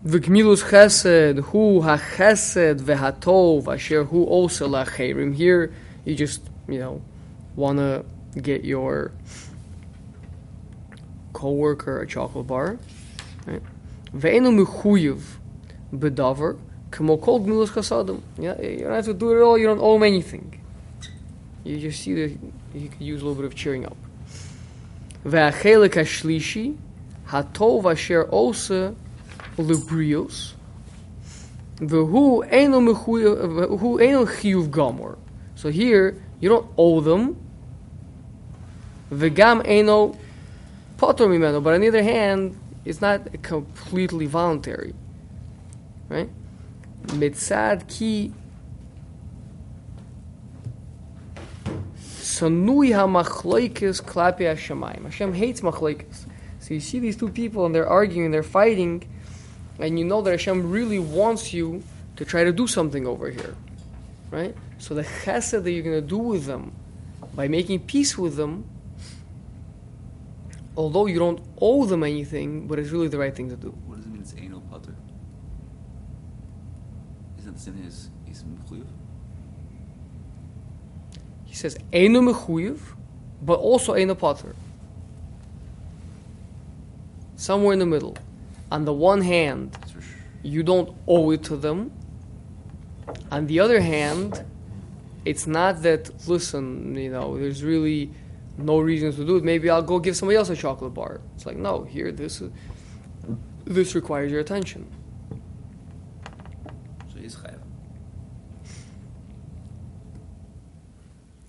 V'gmilus 0.08 0.62
chesed, 0.70 1.38
hu 1.50 1.82
ha-chesed 1.82 2.80
v'hatov, 2.80 3.68
asher 3.70 4.04
hu 4.04 4.24
also 4.24 4.66
lacherim. 4.66 5.34
Here, 5.34 5.70
you 6.06 6.14
just, 6.14 6.40
you 6.66 6.78
know, 6.78 7.02
want 7.56 7.76
to 7.76 8.06
get 8.40 8.64
your 8.64 9.12
coworker 11.34 12.00
a 12.00 12.06
chocolate 12.06 12.46
bar. 12.46 12.78
Right? 13.46 13.62
Ve'enu 14.16 14.64
mechuyev 14.64 15.20
bedavar, 15.94 16.58
k'mo 16.90 17.20
kol 17.20 17.40
gmilus 17.40 17.68
chasadim. 17.68 18.22
Yeah, 18.38 18.58
you 18.62 18.84
don't 18.84 18.94
have 18.94 19.04
to 19.04 19.12
do 19.12 19.36
it 19.36 19.42
all, 19.42 19.58
you 19.58 19.66
don't 19.66 19.80
owe 19.80 19.96
him 19.96 20.04
anything. 20.04 20.58
You 21.64 21.78
just 21.80 22.00
see 22.00 22.14
that 22.14 22.38
You 22.74 22.88
could 22.88 23.00
use 23.00 23.22
a 23.22 23.24
little 23.24 23.42
bit 23.42 23.46
of 23.46 23.54
cheering 23.54 23.86
up. 23.86 23.96
Ve'achelik 25.24 25.94
ha-shlishi, 25.94 26.76
hatov 27.28 27.90
asher 27.90 28.24
also 28.24 28.94
mechuyev, 32.80 33.78
who 33.78 33.98
chiyuv 33.98 34.68
gamor. 34.70 35.18
So 35.54 35.70
here, 35.70 36.22
you 36.40 36.48
don't 36.48 36.66
owe 36.76 37.00
them. 37.00 37.36
V'gam 39.10 39.64
eino 39.66 40.16
potor 40.96 41.26
mimeno. 41.26 41.62
But 41.62 41.74
on 41.74 41.80
the 41.80 41.88
other 41.88 42.02
hand, 42.02 42.56
it's 42.84 43.00
not 43.00 43.42
completely 43.42 44.26
voluntary. 44.26 44.94
Right? 46.08 46.30
Mitzad 47.06 47.88
ki 47.88 48.32
sanui 52.38 52.92
ha-machloikis 52.94 54.02
klapi 54.02 54.46
ha-shamayim. 54.46 55.04
Hashem 55.04 55.32
hates 55.34 55.60
machloikis. 55.60 56.26
So 56.60 56.74
you 56.74 56.80
see 56.80 56.98
these 56.98 57.16
two 57.16 57.28
people 57.28 57.66
and 57.66 57.74
they're 57.74 57.88
arguing, 57.88 58.30
they're 58.30 58.42
fighting, 58.42 59.04
and 59.78 59.98
you 59.98 60.04
know 60.04 60.22
that 60.22 60.30
Hashem 60.30 60.70
really 60.70 60.98
wants 60.98 61.52
you 61.52 61.82
to 62.16 62.24
try 62.24 62.44
to 62.44 62.52
do 62.52 62.66
something 62.66 63.06
over 63.06 63.30
here. 63.30 63.54
Right? 64.30 64.54
So 64.78 64.94
the 64.94 65.02
chesed 65.02 65.62
that 65.62 65.70
you're 65.70 65.82
going 65.82 66.00
to 66.00 66.06
do 66.06 66.18
with 66.18 66.46
them, 66.46 66.72
by 67.34 67.48
making 67.48 67.80
peace 67.80 68.18
with 68.18 68.36
them, 68.36 68.68
although 70.76 71.06
you 71.06 71.18
don't 71.18 71.40
owe 71.60 71.84
them 71.86 72.02
anything, 72.02 72.66
but 72.66 72.78
it's 72.78 72.90
really 72.90 73.08
the 73.08 73.18
right 73.18 73.34
thing 73.34 73.48
to 73.48 73.56
do. 73.56 73.70
What 73.86 73.96
does 73.96 74.06
it 74.06 74.12
mean 74.12 74.20
it's 74.20 74.34
anal 74.36 74.60
putter? 74.62 74.94
Isn't 77.38 77.54
the 77.54 77.60
same 77.60 77.74
thing 77.74 77.86
as 77.86 78.10
is 78.30 78.44
mechuyev? 78.44 78.86
He 81.44 81.54
says, 81.54 81.78
Einu 81.92 82.20
mechuyev, 82.20 82.78
but 83.42 83.58
also 83.58 83.94
Einu 83.94 84.14
potter. 84.14 84.54
Somewhere 87.36 87.72
in 87.72 87.78
the 87.78 87.86
middle. 87.86 88.16
On 88.70 88.84
the 88.84 88.92
one 88.92 89.22
hand, 89.22 89.72
That's 89.72 89.92
for 89.92 90.00
sure. 90.02 90.16
you 90.42 90.62
don't 90.62 90.96
owe 91.06 91.30
it 91.30 91.42
to 91.44 91.56
them. 91.56 91.92
On 93.30 93.46
the 93.46 93.60
other 93.60 93.80
hand, 93.80 94.44
it's 95.24 95.46
not 95.46 95.82
that, 95.82 96.10
listen, 96.28 96.94
you 96.94 97.10
know, 97.10 97.38
there's 97.38 97.62
really 97.62 98.10
no 98.56 98.80
reason 98.80 99.12
to 99.12 99.24
do 99.24 99.36
it. 99.36 99.44
Maybe 99.44 99.70
I'll 99.70 99.82
go 99.82 99.98
give 99.98 100.16
somebody 100.16 100.36
else 100.36 100.50
a 100.50 100.56
chocolate 100.56 100.94
bar. 100.94 101.20
It's 101.34 101.46
like, 101.46 101.56
no, 101.56 101.84
here, 101.84 102.12
this, 102.12 102.40
is, 102.40 102.50
this 103.64 103.94
requires 103.94 104.30
your 104.30 104.40
attention. 104.40 104.86
So 107.12 107.18
he's 107.18 107.36
chayav. 107.36 107.60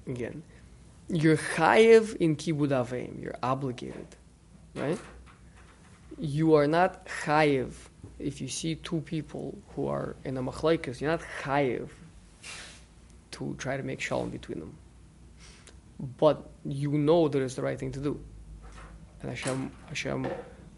Again, 0.07 0.43
you're 1.07 1.37
chayev 1.37 2.15
in 2.17 2.35
kibud 2.35 2.69
aveim. 2.69 3.21
You're 3.21 3.37
obligated, 3.43 4.07
right? 4.75 4.99
You 6.19 6.55
are 6.55 6.67
not 6.67 7.05
chayev 7.05 7.71
if 8.19 8.41
you 8.41 8.49
see 8.49 8.75
two 8.75 8.99
people 9.01 9.57
who 9.69 9.87
are 9.87 10.17
in 10.25 10.35
a 10.35 10.43
machlaikas. 10.43 10.99
You're 10.99 11.11
not 11.11 11.21
chayev 11.41 11.87
to 13.31 13.55
try 13.57 13.77
to 13.77 13.83
make 13.83 14.01
shalom 14.01 14.29
between 14.29 14.59
them. 14.59 14.75
But 16.17 16.49
you 16.65 16.91
know 16.91 17.29
that 17.29 17.41
it's 17.41 17.55
the 17.55 17.61
right 17.61 17.79
thing 17.79 17.93
to 17.93 17.99
do, 17.99 18.19
and 19.21 19.29
Hashem, 19.29 19.71
Hashem, 19.87 20.27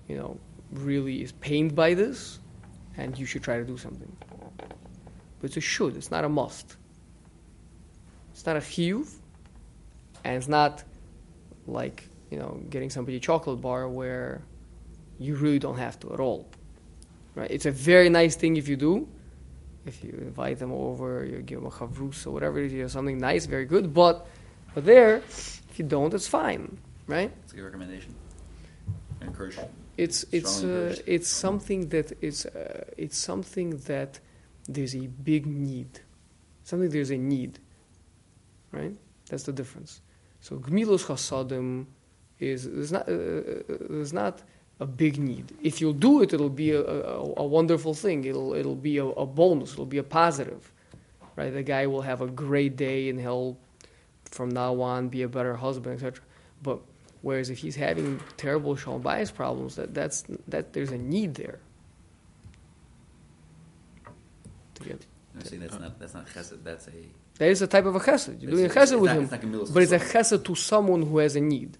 you 0.07 0.17
know, 0.17 0.37
really 0.71 1.21
is 1.21 1.31
pained 1.31 1.75
by 1.75 1.93
this, 1.93 2.39
and 2.97 3.17
you 3.17 3.25
should 3.25 3.43
try 3.43 3.57
to 3.57 3.63
do 3.63 3.77
something. 3.77 4.11
But 4.57 5.45
it's 5.45 5.57
a 5.57 5.61
should. 5.61 5.95
It's 5.95 6.11
not 6.11 6.23
a 6.23 6.29
must. 6.29 6.75
It's 8.31 8.45
not 8.45 8.57
a 8.57 8.59
chiyuv, 8.59 9.11
and 10.23 10.37
it's 10.37 10.47
not 10.47 10.83
like 11.67 12.09
you 12.29 12.37
know 12.37 12.59
getting 12.69 12.89
somebody 12.89 13.17
a 13.17 13.19
chocolate 13.19 13.61
bar 13.61 13.89
where 13.89 14.41
you 15.21 15.35
really 15.35 15.59
don't 15.59 15.77
have 15.77 15.99
to 16.01 16.13
at 16.13 16.19
all. 16.19 16.47
Right? 17.35 17.49
It's 17.49 17.65
a 17.65 17.71
very 17.71 18.09
nice 18.09 18.35
thing 18.35 18.57
if 18.57 18.67
you 18.67 18.75
do. 18.75 19.07
If 19.85 20.03
you 20.03 20.11
invite 20.21 20.59
them 20.59 20.71
over, 20.71 21.25
you 21.25 21.41
give 21.41 21.59
them 21.59 21.67
a 21.67 21.71
chavrus 21.71 22.27
or 22.27 22.31
whatever 22.31 22.59
it 22.59 22.65
is, 22.65 22.73
you 22.73 22.81
have 22.81 22.91
something 22.91 23.17
nice, 23.17 23.45
very 23.45 23.65
good. 23.65 23.93
But 23.93 24.27
but 24.73 24.85
there, 24.85 25.17
if 25.17 25.79
you 25.79 25.85
don't, 25.85 26.13
it's 26.13 26.27
fine, 26.27 26.77
right? 27.07 27.31
It's 27.43 27.53
a 27.53 27.55
good 27.55 27.65
recommendation. 27.65 28.13
Encourage. 29.21 29.57
It's 29.97 30.25
it's 30.31 30.63
uh, 30.63 30.95
it's 31.05 31.27
something 31.29 31.89
that 31.89 32.11
is 32.21 32.45
uh, 32.45 32.85
it's 32.97 33.17
something 33.17 33.77
that 33.87 34.19
there's 34.67 34.95
a 34.95 35.07
big 35.07 35.45
need, 35.45 35.99
something 36.63 36.89
there's 36.89 37.11
a 37.11 37.17
need, 37.17 37.59
right? 38.71 38.95
That's 39.29 39.43
the 39.43 39.53
difference. 39.53 40.01
So 40.39 40.57
gmilos 40.57 41.05
chasadim 41.05 41.85
is 42.39 42.69
there's 42.69 42.91
not 42.91 43.07
uh, 43.07 43.11
uh, 43.11 43.77
there's 43.89 44.13
not 44.13 44.41
a 44.81 44.85
big 44.85 45.17
need. 45.17 45.53
If 45.61 45.79
you'll 45.79 46.01
do 46.07 46.21
it, 46.21 46.33
it'll 46.33 46.49
be 46.49 46.71
a, 46.71 46.81
a, 46.81 47.33
a 47.37 47.45
wonderful 47.45 47.93
thing. 47.93 48.25
It'll 48.25 48.53
it'll 48.53 48.75
be 48.75 48.97
a, 48.97 49.05
a 49.05 49.25
bonus. 49.25 49.73
It'll 49.73 49.85
be 49.85 49.99
a 49.99 50.03
positive, 50.03 50.71
right? 51.37 51.53
The 51.53 51.63
guy 51.63 51.87
will 51.87 52.01
have 52.01 52.19
a 52.21 52.27
great 52.27 52.75
day 52.75 53.07
and 53.09 53.19
he'll 53.19 53.57
from 54.25 54.49
now 54.49 54.81
on 54.81 55.07
be 55.07 55.21
a 55.21 55.29
better 55.29 55.55
husband, 55.55 55.95
etc. 55.95 56.23
But 56.61 56.79
Whereas 57.21 57.49
if 57.49 57.59
he's 57.59 57.75
having 57.75 58.19
terrible 58.37 58.75
shalom 58.75 59.01
bias 59.01 59.31
problems, 59.31 59.75
that 59.75 59.93
that's 59.93 60.23
that 60.47 60.73
there's 60.73 60.91
a 60.91 60.97
need 60.97 61.35
there. 61.35 61.59
To 64.75 64.83
get 64.83 65.05
I'm 65.35 65.43
saying 65.43 65.61
that's 65.61 65.79
not 65.79 65.99
that's 65.99 66.13
not 66.13 66.27
chesed. 66.27 66.63
That's 66.63 66.87
a. 66.87 66.91
that 67.37 67.49
is 67.49 67.61
a 67.61 67.67
type 67.67 67.85
of 67.85 67.95
a 67.95 67.99
chesed. 67.99 68.41
You're 68.41 68.51
doing 68.51 68.65
a 68.65 68.69
chesed 68.69 68.99
with 68.99 69.11
not- 69.11 69.17
him, 69.17 69.23
it's 69.23 69.31
not 69.31 69.41
gemilas 69.41 69.73
but 69.73 69.83
it's 69.83 69.91
a 69.91 69.99
chesed 69.99 70.43
to 70.43 70.55
someone 70.55 71.03
who 71.03 71.19
has 71.19 71.35
a 71.35 71.41
need. 71.41 71.77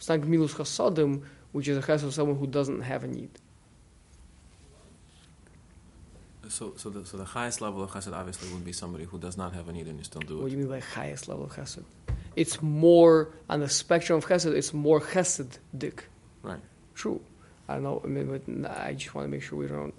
It's 0.00 0.08
not 0.08 0.20
gemilus 0.20 0.54
chasadim, 0.54 1.22
which 1.52 1.68
is 1.68 1.76
a 1.76 1.82
chesed 1.82 2.00
to 2.00 2.10
someone 2.10 2.38
who 2.38 2.46
doesn't 2.46 2.80
have 2.80 3.04
a 3.04 3.06
need. 3.06 3.28
So, 6.48 6.72
so 6.78 6.88
the, 6.88 7.04
so 7.04 7.18
the 7.18 7.24
highest 7.26 7.60
level 7.60 7.82
of 7.82 7.90
chesed 7.90 8.10
obviously 8.10 8.50
would 8.54 8.64
be 8.64 8.72
somebody 8.72 9.04
who 9.04 9.18
does 9.18 9.36
not 9.36 9.52
have 9.52 9.68
a 9.68 9.72
need 9.74 9.88
and 9.88 9.98
you 9.98 10.04
still 10.04 10.22
do 10.22 10.38
What 10.38 10.46
do 10.46 10.52
you 10.52 10.56
mean 10.56 10.68
by 10.68 10.80
highest 10.80 11.28
level 11.28 11.44
of 11.44 11.52
chesed? 11.52 11.84
It's 12.34 12.62
more 12.62 13.28
on 13.50 13.60
the 13.60 13.68
spectrum 13.68 14.16
of 14.16 14.24
chesed. 14.24 14.54
It's 14.54 14.72
more 14.72 15.02
chesed 15.02 15.58
dik. 15.76 16.08
Right. 16.42 16.60
True. 16.94 17.20
I 17.68 17.74
don't 17.74 17.82
know. 17.82 18.00
I 18.02 18.06
mean, 18.06 18.64
I 18.64 18.94
just 18.94 19.14
want 19.14 19.26
to 19.26 19.30
make 19.30 19.42
sure 19.42 19.58
we 19.58 19.66
don't, 19.66 19.92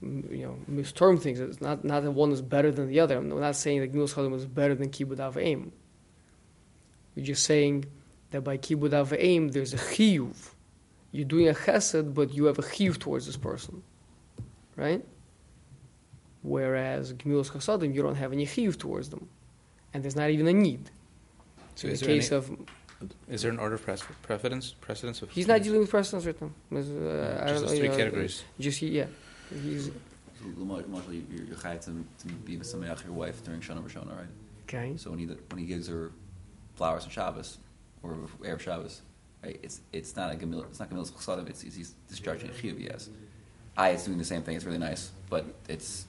you 0.00 0.46
know, 0.46 0.56
misterm 0.70 1.20
things. 1.20 1.40
It's 1.40 1.60
not 1.60 1.84
not 1.84 2.04
that 2.04 2.12
one 2.12 2.30
is 2.30 2.42
better 2.42 2.70
than 2.70 2.86
the 2.86 3.00
other. 3.00 3.18
I'm 3.18 3.28
not 3.28 3.56
saying 3.56 3.80
that 3.80 3.92
Gnus 3.92 4.14
Chalim 4.14 4.34
is 4.36 4.46
better 4.46 4.76
than 4.76 4.90
Kibbud 4.90 5.18
Av 5.18 5.36
Aim. 5.36 5.72
We're 7.16 7.26
just 7.26 7.42
saying 7.42 7.86
that 8.30 8.42
by 8.42 8.58
Kibbud 8.58 8.92
Av 8.92 9.12
Aim, 9.18 9.48
there's 9.48 9.72
a 9.74 9.78
chiyuv. 9.78 10.34
You're 11.12 11.24
doing 11.24 11.48
a 11.48 11.54
chesed, 11.54 12.14
but 12.14 12.34
you 12.34 12.44
have 12.44 12.58
a 12.58 12.62
chiyuv 12.62 12.98
towards 12.98 13.26
this 13.26 13.36
person, 13.36 13.82
right? 14.76 15.04
Whereas 16.42 17.12
Gmilos 17.14 17.50
Chasadim, 17.50 17.94
you 17.94 18.02
don't 18.02 18.14
have 18.16 18.32
any 18.32 18.46
chiyuv 18.46 18.78
towards 18.78 19.08
them, 19.08 19.28
and 19.92 20.02
there's 20.02 20.16
not 20.16 20.30
even 20.30 20.46
a 20.46 20.52
need. 20.52 20.90
So 21.74 21.88
in 21.88 21.94
is 21.94 22.00
the 22.00 22.06
there 22.06 22.16
case 22.16 22.32
any- 22.32 22.36
of 22.38 22.50
Is 23.28 23.42
there 23.42 23.50
an 23.52 23.58
order 23.58 23.76
of 23.76 23.84
precedence? 24.22 24.74
Precedence 24.80 25.22
of 25.22 25.30
he's 25.30 25.46
not 25.46 25.62
dealing 25.62 25.80
with 25.80 25.90
precedence 25.90 26.26
right 26.26 26.40
now. 26.42 26.50
There's, 26.70 26.90
uh, 26.90 27.40
I 27.42 27.48
just 27.48 27.54
don't 27.54 27.54
those 27.54 27.62
know, 27.62 27.68
three 27.68 27.78
you 27.78 27.88
know, 27.88 27.96
categories. 27.96 28.44
Just 28.58 28.78
he, 28.80 28.88
yeah, 28.88 29.06
he's 29.62 29.86
So, 29.86 30.64
Marshall, 30.64 31.12
you're, 31.14 31.44
you're 31.46 31.56
chayav 31.56 31.80
to, 31.86 32.04
to 32.26 32.34
be 32.44 32.56
with 32.56 32.66
somebody 32.66 32.92
your 33.04 33.14
wife 33.14 33.42
during 33.44 33.60
Shana 33.60 33.82
Rishona, 33.82 34.16
right? 34.16 34.26
okay. 34.68 34.96
So 34.96 35.10
when 35.10 35.18
he 35.20 35.26
when 35.26 35.58
he 35.58 35.64
gives 35.66 35.88
her 35.88 36.10
flowers 36.74 37.04
on 37.04 37.10
Shabbos 37.10 37.58
or 38.02 38.16
erev 38.42 38.60
Shabbos, 38.60 39.02
right? 39.42 39.58
It's 39.62 39.80
it's 39.92 40.16
not 40.16 40.32
a 40.32 40.36
gemil. 40.36 40.64
It's 40.66 40.80
not 40.80 40.90
gemilas 40.90 41.12
chasadim. 41.12 41.48
It's, 41.48 41.62
it's 41.62 41.76
he's 41.76 41.90
discharging 42.08 42.50
chiyuv. 42.50 42.80
Yes, 42.80 43.10
I 43.76 43.90
is 43.90 44.04
doing 44.04 44.18
the 44.18 44.24
same 44.24 44.42
thing. 44.42 44.56
It's 44.56 44.64
really 44.64 44.78
nice, 44.78 45.10
but 45.30 45.44
it's 45.68 46.06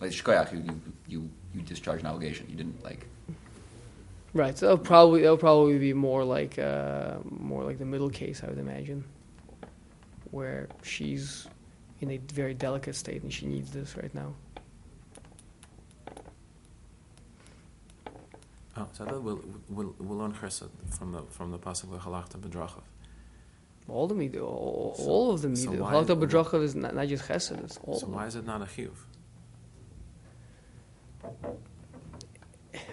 like 0.00 0.10
shkoyach. 0.10 0.52
You, 0.52 0.60
you 0.60 0.80
you 1.08 1.30
you 1.54 1.62
discharge 1.62 2.00
an 2.00 2.06
obligation. 2.06 2.46
You 2.48 2.56
didn't 2.56 2.82
like. 2.84 3.06
Right. 4.32 4.56
So 4.56 4.66
that'll 4.66 4.78
probably 4.78 5.22
that'll 5.22 5.36
probably 5.36 5.78
be 5.78 5.92
more 5.92 6.24
like 6.24 6.58
uh, 6.58 7.16
more 7.24 7.64
like 7.64 7.78
the 7.78 7.84
middle 7.84 8.10
case, 8.10 8.42
I 8.44 8.48
would 8.48 8.58
imagine, 8.58 9.04
where 10.30 10.68
she's 10.82 11.48
in 12.00 12.10
a 12.12 12.16
very 12.32 12.54
delicate 12.54 12.94
state 12.94 13.22
and 13.22 13.32
she 13.32 13.46
needs 13.46 13.70
this 13.70 13.96
right 13.96 14.14
now. 14.14 14.34
Oh, 18.80 18.88
so 18.92 19.04
we'll, 19.20 19.40
we'll, 19.68 19.94
we'll 19.98 20.18
learn 20.18 20.32
chesed 20.32 20.68
from 20.96 21.12
the 21.12 21.22
from 21.36 21.50
the 21.50 21.58
pasuk 21.58 21.92
of 21.94 22.00
halachta 22.02 22.38
b'drachav. 22.38 22.82
All 23.88 24.06
the 24.06 24.14
midah, 24.14 24.40
all, 24.42 24.94
So- 24.96 25.04
all 25.04 25.32
of 25.32 25.42
the 25.42 25.54
so 25.56 25.70
midah. 25.70 25.78
why- 25.80 25.92
Halakha 25.92 26.14
b'drachav 26.22 26.62
is 26.62 26.74
not, 26.74 26.94
not 26.94 27.06
just 27.08 27.24
chesed; 27.28 27.62
it's 27.64 27.78
all. 27.84 27.98
So 28.00 28.06
why 28.06 28.26
is 28.26 28.36
it 28.36 28.46
not 28.46 28.62
a 28.62 28.64
chiyuv? 28.64 28.96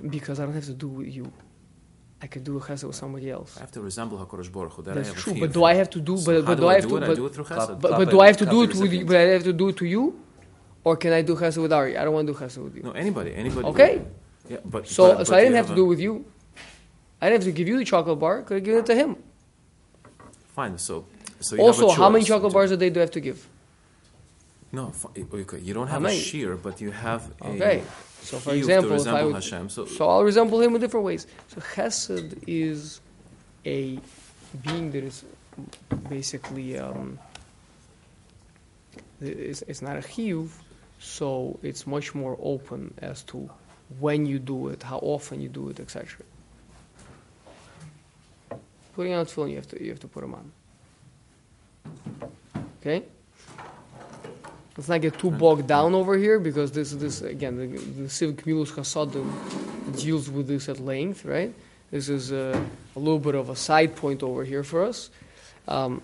Because 0.10 0.40
I 0.40 0.46
don't 0.46 0.54
have 0.54 0.66
to 0.66 0.74
do 0.74 0.88
with 0.88 1.16
you. 1.16 1.32
I 2.22 2.28
could 2.28 2.44
do 2.44 2.58
a 2.58 2.62
chesed 2.62 2.84
with 2.84 2.96
somebody 2.96 3.30
else. 3.30 3.58
I 3.58 3.62
have 3.62 3.72
to 3.74 3.82
resemble 3.82 4.18
Hakadosh 4.18 4.52
Baruch 4.52 4.74
Hu. 4.74 4.82
That's 4.82 5.10
have 5.10 5.18
true. 5.18 5.40
But 5.40 5.54
do 5.54 5.64
I 5.64 5.74
have 5.76 5.90
to 5.92 6.00
do? 6.02 6.18
So 6.18 6.26
But, 6.26 6.46
but 6.46 6.56
do 6.56 6.62
do 6.62 6.68
I 6.68 6.74
have 6.74 6.84
do 6.84 7.00
to? 7.00 7.06
But, 7.06 7.16
do 7.16 7.26
it 7.28 7.34
through 7.36 7.46
chesed. 7.46 7.80
but, 7.80 7.92
but 8.00 8.10
do 8.10 8.20
I 8.20 8.28
have 8.28 8.38
to 8.38 8.46
do 8.46 8.64
it 8.64 8.76
with 8.76 8.92
you? 8.92 9.06
But 9.06 9.16
I 9.18 9.22
have 9.38 9.44
to 9.44 9.54
do 9.54 9.70
it 9.70 9.78
to 9.78 9.86
you, 9.86 10.20
or 10.84 10.98
can 10.98 11.14
I 11.14 11.22
do 11.22 11.36
chesed 11.36 11.62
with 11.62 11.72
Ari? 11.72 11.96
I 11.98 12.04
don't 12.04 12.14
want 12.14 12.26
to 12.28 12.34
do 12.34 12.40
chesed 12.40 12.58
with 12.64 12.76
you. 12.76 12.84
No, 12.84 12.92
anybody, 12.92 13.36
anybody. 13.36 13.68
Okay. 13.68 14.02
Yeah, 14.50 14.58
but 14.66 14.88
So, 14.88 15.16
but, 15.16 15.28
so 15.28 15.32
but 15.32 15.40
I 15.40 15.44
didn't 15.44 15.56
have 15.56 15.68
to 15.68 15.76
do 15.76 15.86
it 15.86 15.88
with 15.88 16.00
you. 16.00 16.26
I 17.22 17.30
didn't 17.30 17.44
have 17.44 17.54
to 17.54 17.58
give 17.58 17.68
you 17.68 17.78
the 17.78 17.86
chocolate 17.86 18.20
bar. 18.20 18.42
Could 18.44 18.56
have 18.56 18.64
given 18.64 18.80
it 18.82 18.86
to 18.88 18.96
him. 18.96 19.16
Fine. 20.56 20.78
So, 20.78 21.06
so 21.40 21.56
you 21.56 21.62
Also, 21.62 21.90
how 21.90 22.10
many 22.10 22.24
chocolate 22.24 22.54
bars 22.54 22.72
a 22.72 22.78
day 22.78 22.90
do 22.90 23.00
I 23.00 23.02
have 23.02 23.12
to 23.12 23.20
give? 23.20 23.48
No, 24.72 24.92
okay, 25.16 25.60
you 25.60 25.74
don't 25.74 25.88
have 25.88 26.04
a 26.04 26.12
shear, 26.12 26.56
but 26.56 26.82
you 26.82 26.92
have 26.92 27.32
a 27.42 27.48
Okay. 27.48 27.84
So, 28.22 28.40
for 28.40 28.54
example, 28.54 28.94
if 28.94 29.08
I 29.08 29.24
would, 29.24 29.36
Hashem. 29.36 29.70
So, 29.70 29.86
so 29.86 30.10
I'll 30.10 30.24
resemble 30.24 30.62
him 30.62 30.76
in 30.76 30.82
different 30.82 31.06
ways. 31.06 31.28
So 31.48 31.62
Chesed 31.62 32.44
is 32.46 33.00
a 33.66 34.00
being 34.64 34.92
that 34.92 35.04
is 35.04 35.24
basically 36.10 36.78
um, 36.78 37.18
it's, 39.22 39.62
it's 39.64 39.82
not 39.82 39.96
a 39.96 40.02
chiyuv, 40.02 40.50
so 41.00 41.58
it's 41.64 41.88
much 41.88 42.14
more 42.14 42.38
open 42.42 42.94
as 43.02 43.24
to 43.24 43.50
when 44.00 44.26
you 44.26 44.40
do 44.40 44.70
it, 44.70 44.84
how 44.84 44.98
often 45.00 45.42
you 45.42 45.50
do 45.50 45.70
it, 45.70 45.80
etc. 45.80 46.24
Putting 48.96 49.14
on 49.14 49.26
tefillin, 49.26 49.50
you 49.52 49.56
have 49.56 49.68
to 49.70 49.84
you 49.84 49.90
have 49.90 50.00
to 50.00 50.08
put 50.08 50.22
them 50.22 50.34
on. 50.34 50.52
Okay. 52.82 53.04
Let's 54.76 54.90
not 54.90 55.02
get 55.02 55.18
too 55.18 55.32
bogged 55.32 55.68
down 55.68 55.96
over 55.96 56.18
here 56.18 56.40
because 56.40 56.72
this 56.72 56.92
this 56.92 57.22
again 57.22 57.58
the, 57.58 57.68
the 58.04 58.10
Civic 58.10 58.46
Milus 58.46 58.72
Chasadim 58.72 59.28
deals 60.00 60.30
with 60.30 60.48
this 60.48 60.70
at 60.70 60.80
length, 60.80 61.26
right? 61.26 61.54
This 61.92 62.10
is 62.10 62.32
a, 62.32 62.66
a 62.96 63.00
little 63.00 63.20
bit 63.20 63.36
of 63.36 63.50
a 63.50 63.56
side 63.56 63.96
point 63.96 64.22
over 64.22 64.44
here 64.44 64.64
for 64.64 64.84
us. 64.84 65.10
Um, 65.68 66.02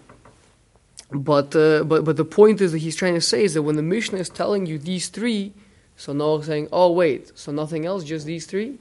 but, 1.11 1.55
uh, 1.55 1.83
but, 1.83 2.05
but 2.05 2.17
the 2.17 2.25
point 2.25 2.61
is 2.61 2.71
that 2.71 2.79
he's 2.79 2.95
trying 2.95 3.13
to 3.13 3.21
say 3.21 3.43
is 3.43 3.53
that 3.53 3.61
when 3.61 3.75
the 3.75 3.83
Mishnah 3.83 4.17
is 4.17 4.29
telling 4.29 4.65
you 4.65 4.79
these 4.79 5.09
three, 5.09 5.53
so 5.95 6.13
Noah 6.13 6.43
saying, 6.43 6.69
oh, 6.71 6.91
wait, 6.91 7.31
so 7.35 7.51
nothing 7.51 7.85
else, 7.85 8.03
just 8.03 8.25
these 8.25 8.45
three? 8.45 8.79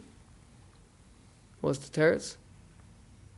What's 1.61 1.79
the 1.79 2.01
teretz? 2.01 2.37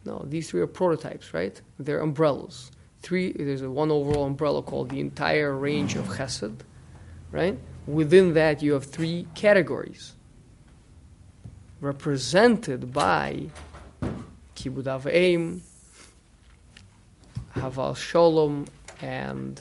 No, 0.04 0.25
these 0.28 0.50
three 0.50 0.61
are 0.61 0.66
prototypes, 0.66 1.33
right? 1.35 1.61
They're 1.78 2.00
umbrellas. 2.00 2.71
Three, 3.02 3.33
there's 3.33 3.62
a 3.62 3.71
one 3.71 3.90
overall 3.90 4.25
umbrella 4.25 4.62
called 4.62 4.90
the 4.90 5.00
entire 5.00 5.54
range 5.54 5.97
of 5.97 6.07
chesed, 6.07 6.61
right? 7.31 7.59
Within 7.87 8.35
that, 8.35 8.62
you 8.62 8.73
have 8.73 8.85
three 8.85 9.26
categories 9.35 10.14
represented 11.81 12.93
by 12.93 13.47
Kibud 14.57 14.87
Av 14.87 15.07
Eim, 15.07 15.61
Haval 17.54 17.97
Shalom, 17.97 18.66
and 19.02 19.61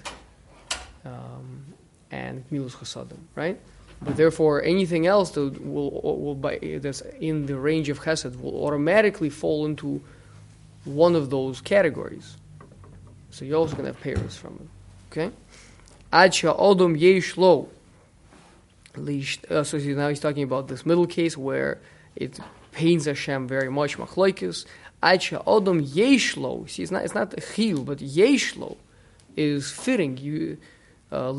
um, 1.03 1.65
and 2.11 2.45
Milus 2.49 2.75
Chasadim, 2.75 3.19
right? 3.35 3.59
Therefore, 4.05 4.61
anything 4.63 5.07
else 5.07 5.31
that 5.31 5.65
will 5.65 5.91
will 6.01 6.35
by, 6.35 6.59
that's 6.81 7.01
in 7.19 7.45
the 7.45 7.57
range 7.57 7.89
of 7.89 7.99
Chesed 8.01 8.39
will 8.41 8.65
automatically 8.65 9.29
fall 9.29 9.65
into 9.65 10.01
one 10.85 11.15
of 11.15 11.29
those 11.29 11.61
categories. 11.61 12.37
So 13.31 13.45
you're 13.45 13.57
also 13.57 13.73
going 13.75 13.85
to 13.85 13.93
have 13.93 14.01
payers 14.01 14.35
from 14.35 14.59
it, 14.61 14.67
okay? 15.11 15.31
Ad 16.11 16.33
Odom 16.33 16.99
Yesh 16.99 17.37
Lo. 17.37 17.69
Uh, 18.95 19.63
So 19.63 19.77
now 19.77 20.09
he's 20.09 20.19
talking 20.19 20.43
about 20.43 20.67
this 20.67 20.85
middle 20.85 21.07
case 21.07 21.35
where 21.35 21.79
it 22.15 22.39
pains 22.71 23.05
Hashem 23.05 23.47
very 23.47 23.71
much. 23.71 23.97
Machlokes. 23.97 24.65
Acha 25.01 25.43
Odom 25.45 25.85
Yeshlo. 25.85 26.69
See, 26.69 26.83
it's 26.83 26.91
not 26.91 27.03
it's 27.03 27.15
not 27.15 27.33
chil, 27.55 27.83
but 27.83 27.97
Yeshlo 27.97 28.77
is 29.35 29.71
fitting. 29.71 30.17
You 30.17 30.57
uh, 31.11 31.31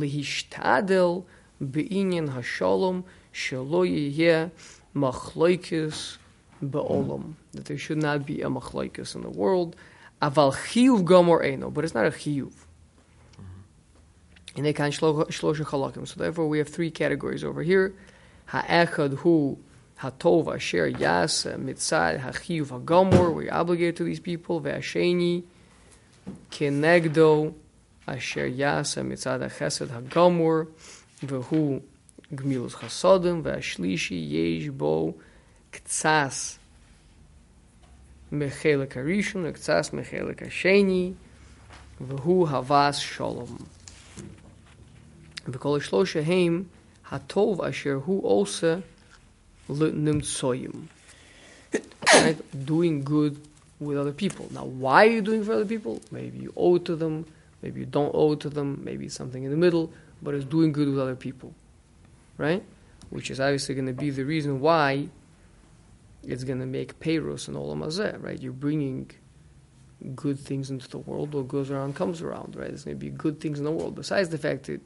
beinyan 1.65 2.31
hashalom 2.31 3.05
shelo 3.33 3.85
yeh 3.85 4.49
beolam. 6.63 7.35
That 7.53 7.65
there 7.67 7.79
should 7.79 7.99
not 7.99 8.27
be 8.27 8.41
a 8.43 8.49
machlokes 8.49 9.15
in 9.15 9.23
the 9.23 9.31
world. 9.31 9.77
Aval 10.23 10.55
chiyuv 10.55 11.05
gomor 11.05 11.45
eno, 11.45 11.71
but 11.71 11.85
it's 11.85 11.95
not 11.95 12.07
a 12.07 12.11
chiyuv. 12.11 12.53
And 14.57 14.65
they 14.65 14.73
can 14.73 14.91
shlosha 14.91 15.65
chalakim. 15.65 16.07
So 16.07 16.21
therefore, 16.21 16.49
we 16.49 16.59
have 16.59 16.69
three 16.69 16.91
categories 16.91 17.43
over 17.43 17.63
here. 17.63 17.93
Ha'echad 18.47 19.15
hu 19.19 19.59
hatov 20.01 20.55
asher 20.55 20.87
yas 20.87 21.45
mitzad 21.45 22.21
hachiyuv 22.21 22.69
hagamor. 22.69 23.35
We're 23.35 23.53
obligated 23.53 23.97
to 23.97 24.05
these 24.05 24.21
people. 24.21 24.61
Ve'asheni 24.61 25.43
kenegdo 26.51 27.55
asher 28.07 28.47
yas 28.47 28.95
mitzad 28.95 29.41
hachesed 29.41 29.91
hagamor. 29.91 30.69
Vehu 31.24 31.82
gmilus 32.34 32.76
chasodim. 32.76 33.44
Ve'ashlishi 33.44 34.20
yesh 34.30 34.70
bo 34.70 35.16
ktsas 35.72 36.58
mechelek 38.32 38.94
harishon. 38.94 39.52
Ktsas 39.52 39.92
mechelek 39.92 40.40
hasheni. 40.40 41.14
Vehu 42.02 42.48
havas 42.48 43.00
shalom. 43.00 43.66
וכל 45.48 45.78
השלושה 45.78 46.20
הם 46.20 46.64
הטוב 47.12 47.62
אשר 47.62 48.00
הוא 48.06 48.42
עושה 48.42 48.80
לנמצויים. 49.70 50.72
Right? 52.06 52.38
Doing 52.66 53.04
good 53.04 53.38
with 53.80 53.98
other 53.98 54.12
people. 54.12 54.48
Now, 54.52 54.66
why 54.66 55.06
are 55.06 55.12
you 55.12 55.22
doing 55.22 55.44
for 55.44 55.54
other 55.54 55.66
people? 55.66 56.02
Maybe 56.12 56.38
you 56.40 56.54
owe 56.58 56.78
to 56.78 56.96
them, 56.96 57.26
maybe 57.62 57.80
you 57.80 57.86
don't 57.86 58.14
owe 58.14 58.36
to 58.36 58.50
them, 58.50 58.82
maybe 58.84 59.06
it's 59.06 59.16
something 59.16 59.44
in 59.44 59.52
the 59.52 59.58
middle, 59.58 59.92
but 60.25 60.35
it's 60.35 60.45
doing 60.45 60.73
good 60.73 60.89
with 60.89 60.99
other 60.99 61.15
people. 61.15 61.55
Right? 62.37 62.65
Which 63.11 63.31
is 63.31 63.39
obviously 63.39 63.77
going 63.77 63.87
to 63.87 63.93
be 63.93 64.11
the 64.11 64.25
reason 64.25 64.61
why 64.61 65.09
it's 66.27 66.43
going 66.43 66.59
to 66.59 66.67
make 66.67 66.99
payros 66.99 67.47
and 67.49 67.57
olam 67.57 67.85
hazeh, 67.85 68.21
right? 68.23 68.41
You're 68.41 68.53
bringing 68.53 69.11
good 70.17 70.39
things 70.39 70.71
into 70.71 70.89
the 70.89 70.99
world. 70.99 71.35
What 71.35 71.49
goes 71.49 71.71
around 71.71 71.95
comes 71.95 72.23
around, 72.23 72.57
right? 72.57 72.69
There's 72.69 72.85
going 72.85 72.97
to 72.97 73.01
be 73.01 73.11
good 73.11 73.41
things 73.41 73.59
in 73.59 73.65
the 73.65 73.71
world. 73.71 73.95
Besides 73.95 74.31
the 74.31 74.39
fact 74.39 74.65
that 74.65 74.81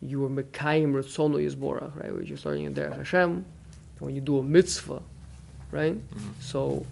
you 0.00 0.24
are 0.24 0.30
Mekayim 0.30 0.92
Ratzono 0.92 1.36
Yisborach, 1.44 2.00
right? 2.00 2.14
Which 2.14 2.28
you're 2.28 2.38
starting 2.38 2.64
in 2.64 2.74
Derech 2.74 2.96
Hashem. 2.96 3.44
When 3.98 4.14
you 4.14 4.20
do 4.20 4.38
a 4.38 4.42
mitzvah, 4.42 5.02
right? 5.72 5.94
Mm-hmm. 5.94 6.28
So 6.40 6.86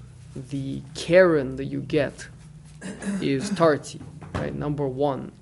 the 0.50 0.82
keren 0.94 1.56
that 1.56 1.66
you 1.66 1.80
get 1.80 2.26
is 3.20 3.48
Tarti, 3.50 4.00
right? 4.34 4.54
Number 4.54 4.86
one, 4.86 5.32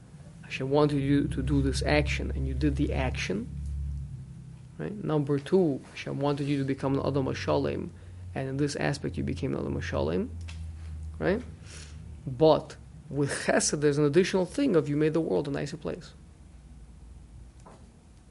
Hashem 0.44 0.70
wanted 0.70 1.00
you 1.00 1.28
to 1.28 1.42
do 1.42 1.62
this 1.62 1.82
action, 1.82 2.32
and 2.34 2.46
you 2.46 2.54
did 2.54 2.76
the 2.76 2.92
action, 2.92 3.48
right? 4.78 5.04
Number 5.04 5.38
two, 5.38 5.80
Hashem 5.90 6.18
wanted 6.20 6.46
you 6.46 6.58
to 6.58 6.64
become 6.64 6.94
an 6.98 7.06
Adam 7.06 7.32
Shalem, 7.34 7.90
and 8.34 8.48
in 8.48 8.56
this 8.56 8.76
aspect 8.76 9.16
you 9.16 9.24
became 9.24 9.54
an 9.54 9.60
Adam 9.60 9.80
Shalem, 9.80 10.30
right? 11.18 11.42
But 12.26 12.76
with 13.10 13.30
Chesed, 13.46 13.80
there's 13.80 13.98
an 13.98 14.04
additional 14.04 14.46
thing 14.46 14.76
of 14.76 14.88
you 14.88 14.96
made 14.96 15.14
the 15.14 15.20
world 15.20 15.48
a 15.48 15.50
nicer 15.50 15.76
place. 15.76 16.12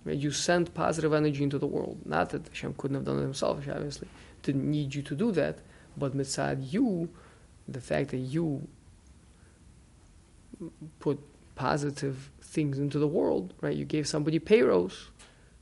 Right? 0.06 0.18
You 0.18 0.32
sent 0.32 0.74
positive 0.74 1.14
energy 1.14 1.44
into 1.44 1.58
the 1.58 1.68
world. 1.68 2.00
Not 2.06 2.32
that 2.32 2.48
Hashem 2.50 2.74
couldn't 2.78 2.96
have 2.96 3.06
done 3.06 3.20
it 3.20 3.22
himself, 3.22 3.60
Hashem 3.60 3.76
obviously 3.76 4.08
didn't 4.42 4.70
need 4.70 4.94
you 4.94 5.02
to 5.02 5.16
do 5.16 5.32
that, 5.32 5.60
but 5.98 6.16
mitzad 6.16 6.72
you, 6.72 7.10
the 7.68 7.80
fact 7.80 8.10
that 8.10 8.18
you 8.18 8.68
put 11.00 11.20
positive 11.56 12.32
things 12.42 12.80
into 12.80 13.00
the 13.00 13.08
world, 13.08 13.54
right? 13.62 13.76
You 13.76 13.86
gave 13.86 14.08
somebody 14.08 14.40
payros, 14.40 15.08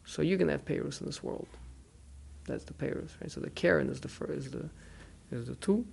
so 0.06 0.22
you're 0.22 0.38
gonna 0.38 0.54
have 0.54 0.66
payros 0.66 1.00
in 1.02 1.08
this 1.08 1.24
world. 1.24 1.48
That's 2.46 2.64
the 2.64 2.74
payros, 2.74 3.12
right? 3.22 3.32
So 3.32 3.40
the 3.40 3.50
keren 3.50 3.90
is 3.90 4.02
the 4.02 4.10
first, 4.10 4.32
is 4.32 4.52
the 4.52 4.70
is 5.32 5.48
the 5.48 5.56
two 5.56 5.86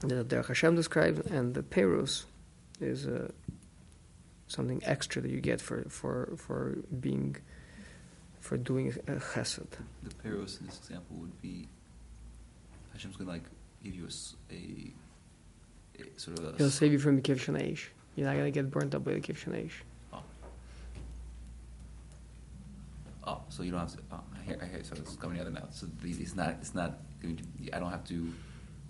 that 0.00 0.28
Derech 0.28 0.48
Hashem 0.48 0.74
describes, 0.74 1.20
and 1.30 1.54
the 1.54 1.62
payros 1.62 2.24
is 2.80 3.06
uh, 3.06 3.30
something 4.48 4.82
extra 4.84 5.22
that 5.22 5.30
you 5.30 5.40
get 5.40 5.60
for 5.60 5.84
for 5.88 6.32
for 6.36 6.78
being 7.00 7.36
for 8.40 8.56
doing 8.56 8.88
a 9.06 9.12
chesed. 9.12 9.70
The 10.02 10.14
peros 10.22 10.60
in 10.60 10.66
this 10.66 10.78
example 10.78 11.16
would 11.16 11.40
be 11.40 11.68
Hashem's 12.92 13.16
going 13.16 13.28
to 13.28 13.32
like 13.32 13.44
give 13.82 13.94
you 13.94 14.08
a 14.50 14.92
sort 16.16 16.38
of 16.38 16.54
a 16.54 16.56
He'll 16.56 16.70
save 16.70 16.92
you 16.92 16.98
from 16.98 17.16
the 17.16 17.22
shaneish. 17.22 17.86
You're 18.16 18.26
not 18.26 18.36
gonna 18.36 18.50
get 18.50 18.70
burnt 18.70 18.94
up 18.94 19.04
by 19.04 19.14
the 19.14 19.20
kiv 19.20 19.36
shaneish. 19.42 19.72
oh, 20.12 20.22
Oh, 23.24 23.40
so 23.48 23.62
you 23.62 23.70
don't 23.70 23.80
have 23.80 23.92
to. 23.92 23.98
Oh, 24.12 24.20
I 24.38 24.42
hear, 24.44 24.58
I 24.60 24.66
hear. 24.66 24.82
So 24.84 24.94
it's 24.96 25.16
coming 25.16 25.38
together 25.38 25.54
now. 25.54 25.68
So 25.70 25.86
the, 26.02 26.10
it's 26.10 26.34
not. 26.34 26.50
It's 26.60 26.74
not. 26.74 26.98
Going 27.22 27.36
to, 27.36 27.76
I 27.76 27.78
don't 27.78 27.90
have 27.90 28.04
to 28.08 28.32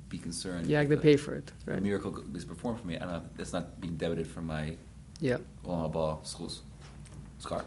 be 0.09 0.17
concerned. 0.19 0.67
Yeah, 0.67 0.81
they 0.81 0.87
that 0.95 1.03
pay 1.03 1.17
for 1.17 1.35
it, 1.35 1.53
The 1.67 1.73
right? 1.73 1.83
miracle 1.83 2.19
is 2.35 2.45
performed 2.47 2.81
for 2.81 2.87
me. 2.87 2.97
I 2.97 3.01
don't. 3.01 3.11
Have, 3.11 3.37
that's 3.37 3.53
not 3.53 3.79
being 3.81 3.97
debited 3.97 4.27
from 4.27 4.47
my 4.47 4.75
Yeah. 5.21 5.37
Olam 5.67 5.93
Haba 5.93 6.27
schools. 6.27 6.63
Scar. 7.39 7.59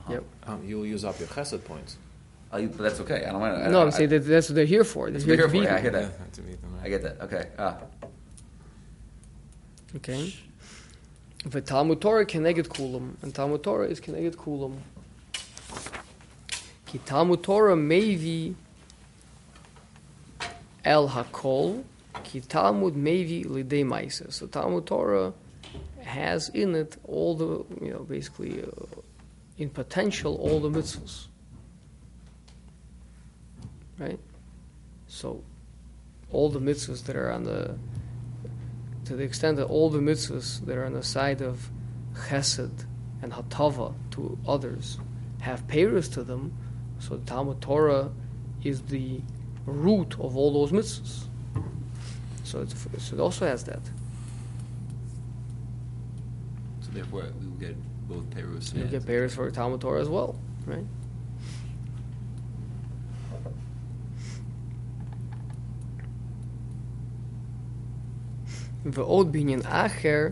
Uh-huh. 0.00 0.12
Yep. 0.14 0.24
um, 0.48 0.64
you'll 0.66 0.84
use 0.86 1.04
up 1.04 1.18
your 1.20 1.28
chesed 1.28 1.62
points. 1.64 1.96
I, 2.52 2.66
but 2.66 2.78
that's 2.78 2.98
okay. 3.00 3.24
I 3.26 3.30
don't 3.30 3.40
want 3.40 3.62
to. 3.62 3.70
No, 3.70 3.80
I, 3.80 3.84
I'm 3.84 3.90
saying 3.92 4.08
that 4.08 4.20
that's 4.26 4.48
what 4.48 4.56
they're 4.56 4.64
here 4.64 4.82
for. 4.82 5.04
They're 5.10 5.12
That's 5.20 5.24
here 5.24 5.36
to 5.36 5.42
they're 5.42 5.48
be. 5.52 5.58
here 5.60 5.68
for, 5.68 5.74
I 5.76 5.80
here. 5.80 5.90
hear 5.92 6.00
that. 6.02 6.32
to 6.32 6.42
meet 6.42 6.60
them, 6.60 6.74
right? 6.74 6.86
I 6.86 6.88
get 6.88 7.02
that. 7.02 7.20
Okay. 7.20 7.48
Ah. 7.56 7.76
Okay. 9.96 10.34
The 11.44 11.60
Talmud 11.60 12.00
Torah 12.00 12.26
keneged 12.26 12.68
kulam, 12.68 13.14
and 13.22 13.34
Talmud 13.34 13.62
Torah 13.62 13.86
is 13.86 14.00
keneged 14.00 14.36
kulam. 14.36 14.76
Ki 16.86 16.98
Talmud 17.06 17.42
Torah 17.42 17.76
mevi 17.76 18.54
el 20.84 21.08
hakol, 21.08 21.82
ki 22.24 22.40
Talmud 22.40 22.94
mevi 22.94 23.44
lidei 23.46 23.84
maisa. 23.84 24.30
So 24.32 24.46
Talmud 24.46 24.86
Torah 24.86 25.32
has 26.02 26.48
in 26.50 26.74
it 26.74 26.96
all 27.04 27.34
the, 27.34 27.84
you 27.84 27.92
know, 27.92 28.00
basically 28.00 28.62
uh, 28.62 29.00
in 29.56 29.70
potential 29.70 30.36
all 30.36 30.60
the 30.60 30.68
mitzvahs. 30.68 31.26
Right? 33.98 34.18
So, 35.06 35.42
all 36.32 36.48
the 36.48 36.60
mitzvahs 36.60 37.04
that 37.04 37.16
are 37.16 37.30
on 37.30 37.44
the, 37.44 37.76
to 39.10 39.16
the 39.16 39.24
extent 39.24 39.56
that 39.56 39.64
all 39.64 39.90
the 39.90 39.98
mitzvahs 39.98 40.64
that 40.66 40.78
are 40.78 40.84
on 40.84 40.92
the 40.92 41.02
side 41.02 41.42
of 41.42 41.68
chesed 42.14 42.84
and 43.20 43.32
hatava 43.32 43.92
to 44.12 44.38
others 44.46 44.98
have 45.40 45.66
payers 45.66 46.08
to 46.08 46.22
them, 46.22 46.56
so 47.00 47.16
the 47.16 47.26
Talmud 47.26 47.60
Torah 47.60 48.12
is 48.62 48.82
the 48.82 49.20
root 49.66 50.14
of 50.20 50.36
all 50.36 50.52
those 50.52 50.70
mitzvahs. 50.70 51.24
So, 52.44 52.60
it's, 52.60 52.86
so 53.02 53.16
it 53.16 53.20
also 53.20 53.46
has 53.46 53.64
that. 53.64 53.82
So 56.82 56.92
therefore, 56.92 57.24
we 57.40 57.46
will 57.48 57.56
get 57.56 57.76
both 58.08 58.30
Perus 58.30 58.72
You 58.76 58.84
get 58.84 59.04
payers 59.04 59.34
for 59.34 59.50
Talmud 59.50 59.80
Torah 59.80 60.02
as 60.02 60.08
well, 60.08 60.38
right? 60.66 60.84
ועוד 68.85 69.31
בעניין 69.31 69.61
אחר, 69.63 70.27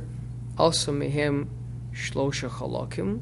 also 0.58 0.92
מהם 0.92 1.46
שלושה 1.94 2.50
חלקים. 2.50 3.20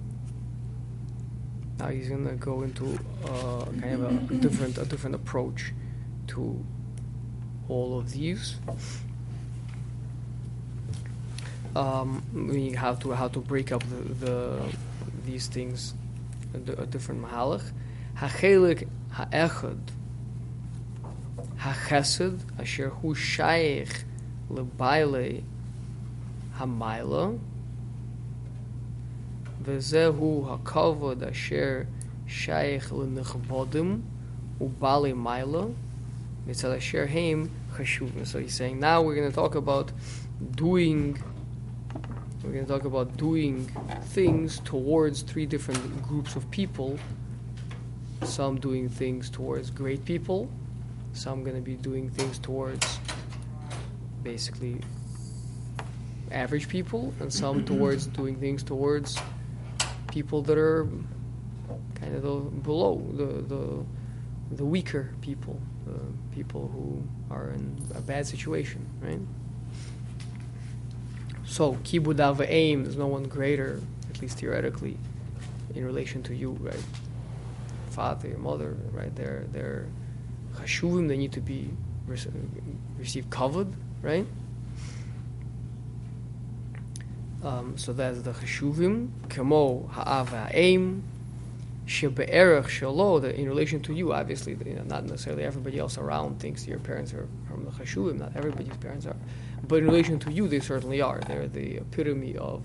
Now 1.80 1.88
he's 1.88 2.10
going 2.10 2.28
to 2.28 2.36
go 2.36 2.62
into 2.62 2.86
uh, 3.26 3.66
kind 3.82 4.04
of 4.04 4.32
a 4.32 4.34
different, 4.36 4.78
a 4.78 4.86
different 4.86 5.16
approach 5.16 5.74
to 6.28 6.64
all 7.68 7.98
of 7.98 8.12
these. 8.12 8.56
Um, 11.76 12.22
we 12.34 12.72
have 12.74 13.00
to 13.00 13.12
how 13.14 13.30
to 13.30 13.40
break 13.40 13.72
up 13.72 13.84
the, 13.90 14.26
the 14.26 14.62
these 15.26 15.48
things, 15.48 15.94
a, 16.54 16.84
a 16.84 16.86
different 16.86 17.24
mahalach. 17.24 17.64
Hachelik 18.18 18.88
ha'echad 19.12 19.80
hachesed 21.58 22.40
asher 22.60 22.90
hu 22.90 23.16
shaykh 23.16 24.04
lebaile 24.51 25.43
hamayla 26.59 27.39
v'zehu 29.65 30.47
hakavod 30.47 31.23
asher 31.23 31.87
shaykh 32.27 32.91
lenechbodim 32.91 34.03
ubali 34.61 35.13
mayla 35.15 35.75
mitzad 36.47 36.77
asher 36.77 37.07
heim 37.07 37.51
chashuvim. 37.75 38.27
So 38.27 38.41
he's 38.41 38.55
saying 38.55 38.81
now 38.81 39.03
we're 39.03 39.15
going 39.15 39.29
to 39.29 39.35
talk 39.35 39.55
about 39.55 39.93
doing 40.55 41.19
we're 42.45 42.53
going 42.53 42.67
to 42.67 42.73
talk 42.73 42.85
about 42.85 43.17
doing 43.17 43.69
things 44.05 44.61
towards 44.61 45.23
three 45.23 45.47
different 45.47 46.03
groups 46.07 46.37
of 46.37 46.49
people. 46.53 46.97
Some 48.23 48.61
doing 48.61 48.89
things 48.89 49.29
towards 49.29 49.71
great 49.71 50.05
people, 50.05 50.49
some 51.13 51.43
going 51.43 51.57
to 51.57 51.63
be 51.63 51.75
doing 51.75 52.09
things 52.09 52.39
towards 52.39 53.01
basically 54.27 54.81
average 56.33 56.69
people, 56.69 57.15
and 57.21 57.33
some 57.33 57.65
towards 57.73 58.09
doing 58.09 58.35
things 58.37 58.63
towards 58.63 59.17
people 60.11 60.43
that 60.43 60.59
are 60.59 60.89
kind 61.95 62.13
of 62.17 62.23
the, 62.23 62.35
below 62.71 62.93
the, 63.13 63.27
the 63.55 63.63
the 64.61 64.65
weaker 64.65 65.11
people, 65.21 65.61
the 65.87 66.01
people 66.35 66.69
who 66.75 67.03
are 67.35 67.51
in 67.51 67.65
a 67.95 68.01
bad 68.01 68.27
situation, 68.27 68.81
right? 69.01 69.21
So 71.45 71.75
kibud 71.85 72.21
av 72.21 72.41
aim, 72.41 72.85
there's 72.85 72.97
no 72.97 73.07
one 73.07 73.25
greater, 73.25 73.81
at 74.11 74.21
least 74.21 74.39
theoretically, 74.39 74.97
in 75.75 75.85
relation 75.85 76.23
to 76.25 76.35
you, 76.35 76.51
right? 76.61 76.85
Father, 77.91 78.29
your 78.29 78.39
mother, 78.39 78.77
right? 78.93 79.15
They're 79.15 79.45
they're 79.53 79.87
chashuvim. 80.57 81.07
They 81.09 81.17
need 81.17 81.33
to 81.33 81.41
be 81.41 81.71
re- 82.07 82.19
receive 82.99 83.31
kavod, 83.31 83.73
right? 84.03 84.27
Um, 87.45 87.79
so 87.79 87.93
that's 87.93 88.23
the 88.23 88.33
chashuvim. 88.33 89.11
Kemo 89.29 89.89
ha'av 89.91 90.31
ha'aim. 90.31 91.03
Shebe'erech 91.87 92.65
shelo, 92.65 93.23
in 93.33 93.49
relation 93.49 93.81
to 93.83 93.95
you, 93.95 94.13
obviously, 94.13 94.57
you 94.67 94.75
know, 94.75 94.83
not 94.83 95.05
necessarily 95.05 95.45
everybody 95.45 95.79
else 95.79 95.97
around 95.97 96.41
thinks 96.41 96.67
your 96.67 96.81
parents 96.81 97.15
are 97.15 97.29
from 97.47 97.65
the 97.65 97.71
chashuvim. 97.71 98.19
Not 98.19 98.35
everybody's 98.35 98.77
parents 98.79 99.07
are, 99.07 99.15
but 99.69 99.77
in 99.77 99.85
relation 99.85 100.19
to 100.21 100.33
you, 100.33 100.49
they 100.49 100.59
certainly 100.59 101.01
are. 101.01 101.21
They're 101.21 101.47
the 101.47 101.77
epitome 101.77 102.37
of 102.37 102.63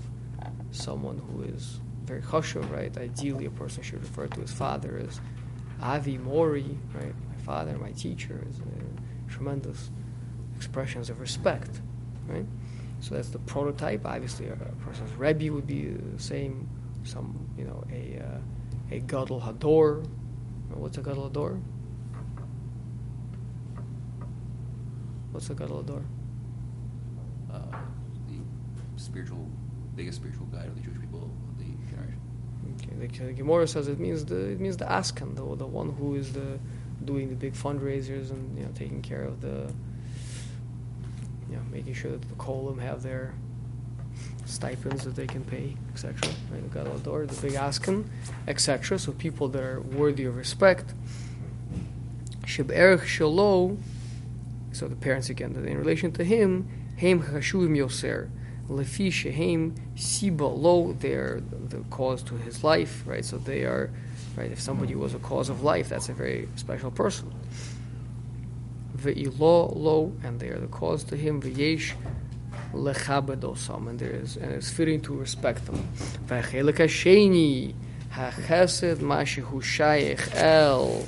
someone 0.72 1.20
who 1.20 1.44
is 1.44 1.80
very 2.06 2.22
chashuv, 2.22 2.72
right? 2.72 2.96
Ideally, 2.98 3.46
a 3.46 3.52
person 3.52 3.84
should 3.84 4.02
refer 4.02 4.26
to 4.28 4.42
his 4.42 4.52
father 4.52 5.00
as 5.08 5.22
Avi 5.82 6.18
Mori, 6.18 6.78
right? 6.96 7.14
My 7.30 7.44
father, 7.46 7.78
my 7.78 7.92
teacher, 7.92 8.44
is 8.50 8.60
uh, 8.60 9.32
tremendous 9.32 9.92
expressions 10.62 11.10
of 11.10 11.20
respect, 11.20 11.82
right? 12.28 12.46
So 13.00 13.16
that's 13.16 13.30
the 13.30 13.40
prototype. 13.40 14.06
Obviously, 14.06 14.48
a, 14.48 14.54
a 14.54 14.76
person's 14.86 15.14
rebbe 15.16 15.52
would 15.52 15.68
be 15.68 15.82
the 15.90 16.22
same. 16.22 16.70
Some, 17.04 17.28
you 17.58 17.66
know, 17.66 17.84
a 17.92 18.22
uh, 18.28 18.96
a 18.96 19.00
gadol 19.00 19.42
hador. 19.42 20.06
What's 20.82 20.98
a 20.98 21.02
gadol 21.02 21.30
hador? 21.30 21.60
What's 25.32 25.50
a 25.50 25.56
gadol 25.56 25.84
hador? 25.84 26.04
uh, 27.54 27.78
the 28.28 29.02
spiritual, 29.02 29.48
biggest 29.96 30.18
spiritual 30.18 30.46
guide 30.48 30.68
of 30.68 30.76
the 30.76 30.82
Jewish 30.82 31.00
people 31.00 31.24
of 31.24 31.58
the 31.58 31.66
generation. 31.90 32.20
Okay, 32.76 33.08
the, 33.08 33.26
the 33.26 33.34
Gemara 33.34 33.68
says 33.68 33.88
it 33.88 34.00
means 34.00 34.26
the 34.26 34.52
it 34.52 34.60
means 34.60 34.78
the 34.78 34.86
askan, 34.86 35.36
the 35.36 35.44
the 35.56 35.68
one 35.68 35.94
who 35.94 36.16
is 36.16 36.34
the 36.34 36.60
doing 37.04 37.30
the 37.30 37.36
big 37.36 37.54
fundraisers 37.54 38.32
and 38.32 38.58
you 38.58 38.64
know 38.64 38.72
taking 38.76 39.02
care 39.02 39.24
of 39.24 39.42
the 39.42 39.74
know 41.58 41.64
making 41.72 41.94
sure 41.94 42.12
that 42.12 42.22
the 42.22 42.36
kolim 42.36 42.80
have 42.80 43.04
their 43.04 43.34
stipends 44.46 45.04
that 45.06 45.16
they 45.16 45.28
can 45.28 45.44
pay, 45.44 45.76
etc. 45.94 46.30
Right, 46.52 46.62
the 46.62 46.80
gadol 46.80 46.94
hador, 47.00 47.28
the 47.28 47.42
big 47.42 47.58
askan, 47.58 48.06
etc. 48.48 49.00
So 49.00 49.12
people 49.14 49.48
that 49.50 49.64
are 49.64 49.82
worthy 49.82 50.26
of 50.26 50.36
respect. 50.36 50.94
Sheb 52.46 52.72
erech 52.72 53.02
shalo. 53.02 53.78
So 54.74 54.88
the 54.88 54.96
parents 54.96 55.30
again, 55.30 55.56
in 55.56 55.78
relation 55.78 56.12
to 56.14 56.24
him, 56.24 56.68
heim 57.00 57.22
chashuvim 57.24 57.78
yoser. 57.78 58.30
Lefi 58.70 59.12
shehem 59.12 59.76
siba 59.96 60.50
lo, 60.58 60.94
they're 60.94 61.42
the 61.42 61.80
cause 61.90 62.24
to 62.24 62.36
his 62.36 62.64
life, 62.64 63.04
right? 63.06 63.26
So 63.26 63.38
they 63.38 63.64
are, 63.64 63.92
right? 64.38 64.52
If 64.52 64.62
somebody 64.62 64.96
was 64.96 65.14
a 65.14 65.20
cause 65.20 65.50
of 65.50 65.64
life, 65.64 65.90
that's 65.90 66.08
a 66.10 66.14
very 66.14 66.48
special 66.56 66.92
person. 66.92 67.34
Ve'ilo 69.02 69.76
lo, 69.76 70.14
and 70.24 70.40
they 70.40 70.50
are 70.50 70.60
the 70.60 70.68
cause 70.68 71.04
to 71.06 71.16
him. 71.16 71.42
Ve'yesh 71.42 71.94
lechabedosam, 72.74 73.90
and 73.90 74.00
there 74.00 74.12
is, 74.12 74.38
and 74.38 74.52
it's 74.52 74.70
fitting 74.70 75.02
to 75.02 75.14
respect 75.14 75.66
them. 75.66 75.88
Ve'chelik 76.28 76.78
hasheni 76.78 77.74
hachesed 78.14 78.98
mashihu 78.98 79.62
shayich 79.62 80.36
el 80.36 81.06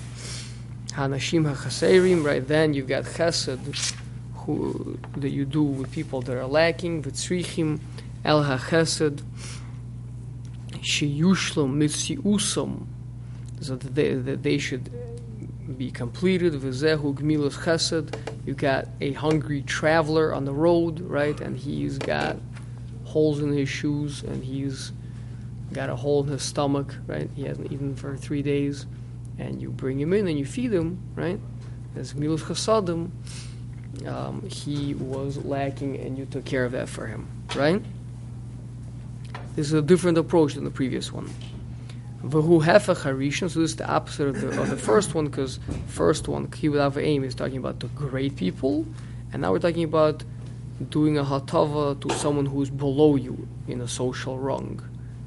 hanashim 0.90 1.54
hachaserim, 1.54 2.24
right? 2.24 2.48
Then 2.48 2.74
you've 2.74 2.88
got 2.88 3.04
chesed, 3.04 3.96
who 4.36 4.98
that 5.18 5.30
you 5.30 5.46
do 5.46 5.64
with 5.64 5.92
people 5.92 6.22
that 6.22 6.36
are 6.36 6.48
lacking. 6.48 7.04
V'tzrichim 7.04 7.80
el 8.26 8.44
hachesed 8.44 9.22
sheyushlam 10.82 11.78
mitziusam, 11.78 12.88
so 13.62 13.76
that 13.76 13.96
they, 13.96 14.14
that 14.16 14.44
they 14.44 14.58
should 14.58 14.92
be 15.74 15.92
completed. 15.92 16.54
V'zehu 16.54 17.14
gmilas 17.16 17.58
chesed. 17.58 18.16
You 18.46 18.54
got 18.54 18.88
a 19.02 19.14
hungry 19.14 19.62
traveler 19.64 20.34
on 20.34 20.46
the 20.46 20.54
road, 20.54 21.02
right? 21.02 21.40
And 21.42 21.58
he's 21.58 21.98
got 21.98 22.38
holes 23.06 23.40
in 23.40 23.52
his 23.52 23.70
shoes, 23.70 24.24
and 24.24 24.44
he's 24.44 24.92
got 25.72 25.90
a 25.90 25.96
hole 25.96 26.24
in 26.24 26.30
his 26.30 26.44
stomach, 26.44 26.96
right? 27.08 27.30
He 27.36 27.44
hasn't 27.44 27.72
eaten 27.72 27.96
for 27.96 28.16
three 28.16 28.42
days, 28.42 28.86
and 29.38 29.62
you 29.62 29.70
bring 29.70 30.00
him 30.00 30.14
in 30.14 30.28
and 30.28 30.38
you 30.38 30.46
feed 30.46 30.74
him, 30.74 31.00
right? 31.16 31.40
As 31.96 32.14
gmilas 32.14 32.40
chesadim, 32.40 33.12
um, 34.08 34.42
he 34.48 34.94
was 34.96 35.38
lacking, 35.46 35.98
and 36.00 36.18
you 36.18 36.26
took 36.26 36.46
care 36.46 36.66
of 36.66 36.72
that 36.72 36.90
for 36.90 37.06
him, 37.08 37.28
right? 37.56 37.82
This 39.56 39.68
is 39.68 39.74
a 39.74 39.82
different 39.82 40.18
approach 40.18 40.56
than 40.56 40.64
the 40.64 40.72
previous 40.72 41.12
one. 41.12 41.30
V'hu 42.24 42.64
hefech 42.64 43.04
harishon, 43.04 43.50
so 43.50 43.60
this 43.60 43.72
is 43.72 43.76
the 43.76 43.86
opposite 43.86 44.30
of 44.30 44.40
the, 44.40 44.62
of 44.62 44.70
the 44.70 44.78
first 44.78 45.14
one, 45.14 45.26
because 45.26 45.60
first 45.88 46.30
one, 46.30 46.48
kibbud 46.48 47.04
aim, 47.04 47.22
is 47.26 47.36
talking 47.36 47.58
about 47.58 47.82
the 47.82 47.88
great 47.88 48.38
people, 48.38 48.86
and 49.34 49.42
now 49.42 49.52
we're 49.52 49.60
talking 49.60 49.84
about 49.84 50.24
doing 50.90 51.18
a 51.18 51.24
hatava 51.26 52.00
to 52.00 52.10
someone 52.16 52.46
who's 52.46 52.70
below 52.70 53.18
you 53.18 53.46
in 53.68 53.82
a 53.82 53.88
social 53.90 54.40
rung, 54.40 54.82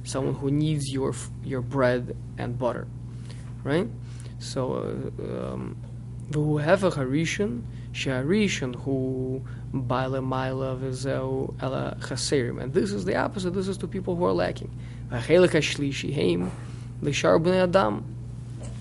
someone 0.05 0.35
who 0.37 0.51
needs 0.51 0.91
your 0.91 1.15
your 1.45 1.61
bread 1.61 2.17
and 2.39 2.59
butter, 2.59 2.87
right? 3.63 3.89
So, 4.39 4.73
uh, 4.73 5.53
um, 5.53 5.77
v'hu 6.31 6.65
hefech 6.65 6.95
harishon, 6.95 7.61
sheharishon 7.93 8.75
hu 8.75 9.45
baile 9.71 10.25
maila 10.25 10.81
v'zeu 10.81 11.55
ela 11.61 11.99
chaserim, 12.01 12.59
and 12.59 12.73
this 12.73 12.91
is 12.91 13.05
the 13.05 13.17
opposite. 13.17 13.51
This 13.51 13.69
is 13.69 13.77
to 13.79 13.87
people 13.87 14.17
who 14.17 14.25
are 14.25 14.33
lacking. 14.33 14.71
Heim 15.11 16.51
Lishar 17.03 17.41
b'nei 17.43 17.63
Adam. 17.63 18.05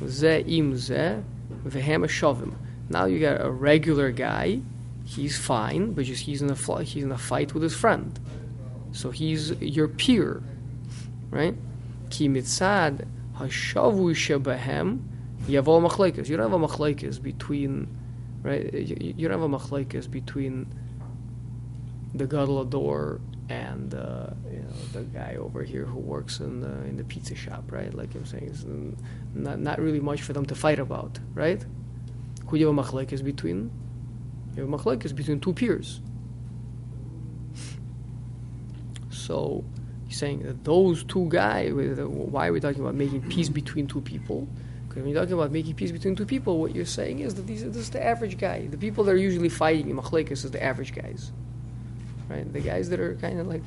Ze 0.06 0.41
im 0.41 0.78
ze, 0.78 1.21
vehem 1.65 2.06
shovim. 2.06 2.54
Now 2.89 3.06
you 3.06 3.19
got 3.19 3.41
a 3.41 3.49
regular 3.49 4.12
guy. 4.12 4.62
He's 5.06 5.38
fine, 5.38 5.93
but 5.93 6.06
just 6.06 6.23
he's 6.23 6.41
in 6.41 6.49
a 6.49 6.84
he's 6.84 7.04
in 7.04 7.12
a 7.12 7.17
fight 7.17 7.54
with 7.54 7.63
his 7.63 7.75
friend. 7.75 8.19
So 8.91 9.12
he's 9.12 9.51
your 9.62 9.88
peer, 9.88 10.41
right? 11.30 11.56
Ki 12.10 12.30
mitzad 12.30 13.06
hashavu 13.38 14.12
shebehem 14.15 14.99
yavo 15.47 15.88
machlekes. 15.88 16.28
You 16.30 16.38
don't 16.38 16.51
have 16.51 16.62
a 16.62 16.67
machlekes 16.67 17.21
between, 17.21 17.88
right? 18.41 18.73
You, 18.73 19.13
you 19.17 19.28
don't 19.28 19.39
have 19.39 19.54
a 19.54 19.60
machlekes 19.60 20.10
between 20.10 20.67
the 22.17 22.25
gadol 22.25 22.62
ador 22.62 23.19
and 23.49 23.93
uh, 23.93 24.28
you 24.51 24.60
know 24.60 24.73
the 24.93 25.01
guy 25.04 25.36
over 25.38 25.63
here 25.63 25.86
who 25.86 25.99
works 25.99 26.39
in 26.39 26.62
the 26.62 26.71
in 26.86 26.97
the 26.97 27.04
pizza 27.04 27.36
shop, 27.36 27.71
right? 27.71 27.93
Like 27.93 28.15
I'm 28.15 28.25
saying, 28.25 28.47
it's 28.47 28.65
not 29.34 29.60
not 29.60 29.80
really 29.80 29.99
much 29.99 30.21
for 30.21 30.34
them 30.34 30.45
to 30.47 30.56
fight 30.56 30.80
about, 30.80 31.19
right? 31.34 31.63
Who 32.47 32.58
you 32.58 32.67
have 32.67 32.75
machlekes 32.75 33.23
between? 33.23 33.71
You 34.56 34.62
have 34.62 34.69
machlekes 34.69 35.15
between 35.15 35.39
two 35.39 35.54
peers. 35.54 36.01
So 39.10 39.63
he's 40.08 40.17
saying 40.17 40.43
that 40.43 40.63
those 40.63 41.04
two 41.04 41.28
guys. 41.30 41.71
Why 41.73 42.47
are 42.47 42.54
we 42.54 42.60
talking 42.60 42.82
about 42.82 42.95
making 42.95 43.21
peace 43.30 43.49
between 43.49 43.88
two 43.88 44.01
people? 44.01 44.47
Because 44.88 45.04
when 45.04 45.12
you're 45.12 45.21
talking 45.21 45.34
about 45.34 45.51
making 45.51 45.75
peace 45.75 45.91
between 45.91 46.15
two 46.15 46.25
people, 46.25 46.60
what 46.60 46.73
you're 46.73 46.86
saying 46.86 47.19
is 47.19 47.36
that 47.36 47.47
these 47.47 47.63
are, 47.63 47.69
this 47.69 47.78
is 47.78 47.89
the 47.89 48.04
average 48.04 48.38
guy. 48.38 48.67
The 48.67 48.78
people 48.78 49.04
that 49.04 49.12
are 49.12 49.17
usually 49.17 49.49
fighting 49.49 49.89
in 49.89 49.97
machlekes 49.97 50.45
is 50.45 50.51
the 50.51 50.63
average 50.63 50.93
guys, 50.95 51.32
right? 52.29 52.51
The 52.51 52.59
guys 52.59 52.89
that 52.89 52.99
are 52.99 53.15
kind 53.15 53.39
of 53.39 53.47
like 53.47 53.61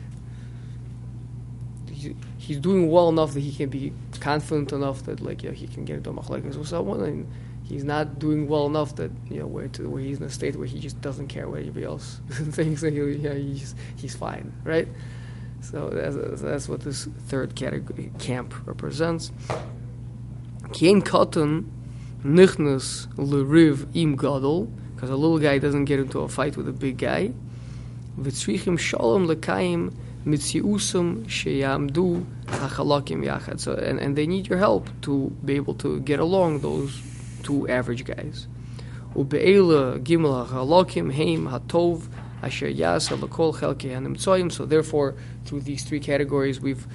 he, 1.91 2.15
he's 2.39 2.59
doing 2.59 2.91
well 2.91 3.09
enough 3.09 3.35
that 3.35 3.41
he 3.41 3.53
can 3.53 3.69
be 3.69 3.93
confident 4.21 4.73
enough 4.73 5.03
that 5.05 5.21
like 5.21 5.43
yeah, 5.43 5.51
he 5.51 5.67
can 5.67 5.85
get 5.85 5.97
into 5.97 6.11
a 6.11 6.15
machlekes 6.15 6.57
with 6.57 6.69
someone, 6.69 7.03
and 7.03 7.31
he's 7.65 7.85
not 7.85 8.19
doing 8.19 8.49
well 8.49 8.67
enough 8.67 8.97
that 8.97 9.11
you 9.31 9.41
know 9.41 9.47
where 9.47 9.69
to 9.69 9.89
where 9.89 10.03
he's 10.03 10.19
in 10.19 10.25
a 10.25 10.31
state 10.31 10.57
where 10.57 10.67
he 10.67 10.79
just 10.79 11.01
doesn't 11.01 11.29
care 11.29 11.49
what 11.49 11.61
anybody 11.61 11.85
else 11.85 12.21
thinks, 12.31 12.83
and 12.83 12.97
he, 12.97 13.23
yeah, 13.23 13.35
he's 13.35 13.75
he's 13.97 14.15
fine, 14.15 14.53
right? 14.65 14.89
So 15.61 15.91
that's, 15.91 16.41
that's 16.41 16.69
what 16.69 16.81
this 16.81 17.07
third 17.27 17.57
category 17.57 18.13
camp 18.19 18.55
represents. 18.67 19.33
Kein 20.73 21.03
cotton 21.03 21.71
nichnas 22.25 23.09
leriv 23.17 23.89
im 23.95 24.17
gadol, 24.17 24.67
because 24.95 25.11
a 25.11 25.17
little 25.17 25.39
guy 25.39 25.59
doesn't 25.59 25.87
get 25.87 25.99
into 25.99 26.21
a 26.21 26.29
fight 26.29 26.57
with 26.57 26.69
a 26.69 26.73
big 26.73 26.99
guy. 26.99 27.33
V'tzrichim 28.19 28.77
shalom 28.77 29.29
lekaim 29.29 29.93
mitziusum 30.27 31.25
sheyamdu 31.27 32.25
hachalakim 32.47 33.25
yachad. 33.25 33.61
So 33.61 33.75
and, 33.75 34.01
and 34.01 34.17
they 34.17 34.27
need 34.27 34.49
your 34.49 34.59
help 34.59 34.89
to 35.03 35.31
be 35.45 35.55
able 35.55 35.75
to 35.75 36.01
get 36.01 36.19
along 36.19 36.61
those 36.61 37.01
two 37.45 37.69
average 37.69 38.05
guys. 38.05 38.49
Ube'ela 39.15 40.03
gimel 40.03 40.49
hachalakim 40.49 41.13
heim 41.13 41.47
hatov 41.47 42.09
asher 42.43 42.71
hanimtsoyim. 42.71 44.51
So 44.51 44.67
therefore, 44.67 45.15
through 45.45 45.61
these 45.61 45.85
three 45.85 46.01
categories, 46.01 46.61
we've 46.61 46.89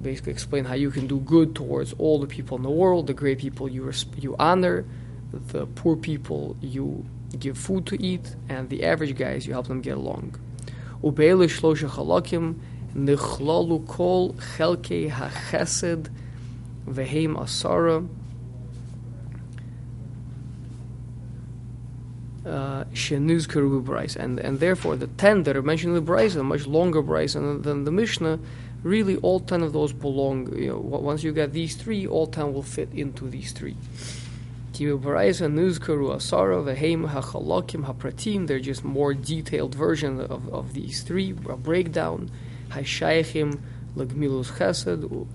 basically 0.00 0.32
explained 0.32 0.66
how 0.66 0.74
you 0.74 0.90
can 0.90 1.06
do 1.06 1.20
good 1.20 1.54
towards 1.54 1.92
all 1.98 2.18
the 2.18 2.26
people 2.26 2.56
in 2.56 2.62
the 2.62 2.70
world. 2.70 3.06
The 3.06 3.14
great 3.14 3.38
people 3.38 3.68
you 3.68 3.82
res- 3.82 4.06
you 4.16 4.34
honor, 4.38 4.86
the 5.30 5.66
poor 5.66 5.96
people 5.96 6.56
you 6.62 7.04
give 7.38 7.58
food 7.58 7.84
to 7.86 8.02
eat, 8.02 8.34
and 8.48 8.70
the 8.70 8.84
average 8.84 9.14
guys 9.16 9.46
you 9.46 9.52
help 9.52 9.68
them 9.68 9.82
get 9.82 9.96
along. 9.98 10.38
Ube'ela 11.04 11.46
shlosha 11.46 11.88
chalakim 11.90 12.54
nichlalu 12.96 13.86
kol 13.86 14.32
chelkei 14.56 15.10
hachesed 15.10 16.08
veheim 16.88 17.36
asara. 17.36 18.08
Uh, 22.46 22.84
Kerubu 22.84 23.82
Braisa, 23.82 24.16
and 24.16 24.38
and 24.38 24.60
therefore 24.60 24.96
the 24.96 25.06
ten 25.06 25.42
that 25.42 25.56
are 25.56 25.62
mentioned 25.62 25.96
in 25.96 26.04
the 26.04 26.12
Braisa, 26.12 26.40
a 26.40 26.42
much 26.42 26.66
longer 26.66 27.02
Braisa 27.02 27.34
than, 27.34 27.62
than 27.62 27.84
the 27.84 27.90
Mishnah. 27.90 28.38
Really, 28.82 29.16
all 29.16 29.40
ten 29.40 29.62
of 29.62 29.72
those 29.72 29.92
belong. 29.92 30.54
You 30.56 30.70
know, 30.70 30.78
once 30.78 31.22
you 31.22 31.32
get 31.32 31.52
these 31.52 31.74
three, 31.74 32.06
all 32.06 32.26
ten 32.26 32.52
will 32.52 32.62
fit 32.62 32.90
into 32.92 33.28
these 33.28 33.52
three. 33.52 33.76
They're 38.46 38.58
just 38.60 38.84
more 38.84 39.14
detailed 39.14 39.74
version 39.74 40.20
of, 40.20 40.48
of 40.52 40.74
these 40.74 41.02
three. 41.02 41.30
A 41.48 41.56
breakdown. 41.56 42.30
Hashayachim 42.70 43.60
Lagmilus 43.96 44.50
Chesed 44.58 45.26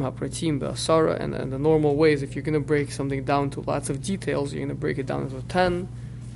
hapratim 0.00 1.20
and, 1.20 1.34
and 1.34 1.52
the 1.52 1.58
normal 1.58 1.96
ways, 1.96 2.22
if 2.22 2.34
you're 2.34 2.42
going 2.42 2.54
to 2.54 2.60
break 2.60 2.90
something 2.92 3.24
down 3.24 3.50
to 3.50 3.60
lots 3.60 3.90
of 3.90 4.02
details, 4.02 4.52
you're 4.52 4.60
going 4.60 4.68
to 4.68 4.74
break 4.74 4.98
it 4.98 5.06
down 5.06 5.22
into 5.22 5.40
10. 5.42 5.88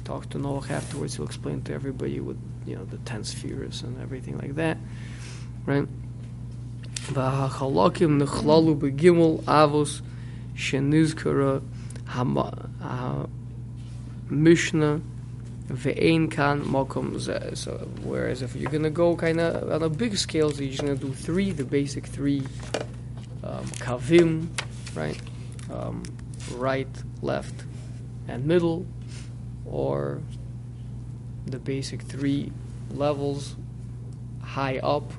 Talk 0.04 0.30
to 0.30 0.38
Noach 0.38 0.70
afterwards, 0.70 1.16
he'll 1.16 1.26
explain 1.26 1.62
to 1.62 1.74
everybody 1.74 2.20
with, 2.20 2.38
you 2.64 2.76
know, 2.76 2.84
the 2.84 2.98
10 2.98 3.24
spheres 3.24 3.82
and 3.82 4.00
everything 4.00 4.38
like 4.38 4.54
that, 4.54 4.78
right? 5.64 5.88
Begimel 8.78 9.42
avos 9.44 10.02
shenizkara 10.54 11.62
hama- 12.04 12.68
ha- 12.80 13.26
Mishnah 14.28 15.00
ve'ein 15.68 16.30
kan 16.30 16.60
makom 16.62 17.14
zeh. 17.14 17.56
So, 17.56 17.88
whereas 18.02 18.42
if 18.42 18.56
you're 18.56 18.70
gonna 18.70 18.90
go 18.90 19.16
kind 19.16 19.40
of 19.40 19.70
on 19.70 19.82
a 19.82 19.88
big 19.88 20.16
scale, 20.16 20.50
so 20.50 20.62
you're 20.62 20.70
just 20.70 20.82
gonna 20.82 20.96
do 20.96 21.12
three, 21.12 21.52
the 21.52 21.64
basic 21.64 22.06
three 22.06 22.42
um, 23.42 23.64
kavim, 23.78 24.48
right, 24.94 25.20
um, 25.72 26.02
right, 26.56 26.88
left, 27.22 27.64
and 28.28 28.46
middle, 28.46 28.86
or 29.64 30.20
the 31.46 31.58
basic 31.58 32.02
three 32.02 32.50
levels, 32.90 33.56
high 34.42 34.78
up, 34.78 35.12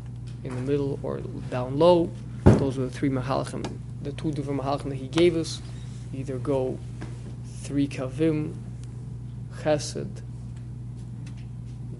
in 0.47 0.55
the 0.55 0.71
middle, 0.71 0.99
or 1.03 1.19
down 1.49 1.77
low. 1.77 2.09
Those 2.43 2.77
are 2.77 2.81
the 2.81 2.89
three 2.89 3.09
mahalchim, 3.09 3.65
the 4.01 4.11
two 4.13 4.31
different 4.31 4.61
mahalchim 4.61 4.89
that 4.89 4.95
he 4.95 5.07
gave 5.07 5.35
us. 5.35 5.61
Either 6.13 6.37
go 6.37 6.77
three 7.61 7.87
kavim, 7.87 8.55
chesed, 9.61 10.21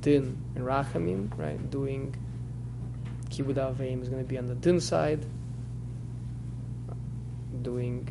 din, 0.02 0.38
and 0.56 0.66
rachamim, 0.66 1.38
right? 1.38 1.70
Doing 1.70 2.16
kibud 3.30 3.56
aveim 3.56 4.02
is 4.02 4.10
going 4.10 4.24
to 4.24 4.28
be 4.28 4.38
on 4.38 4.48
the 4.48 4.56
din 4.56 4.80
side. 4.80 5.26
Doing 7.62 8.08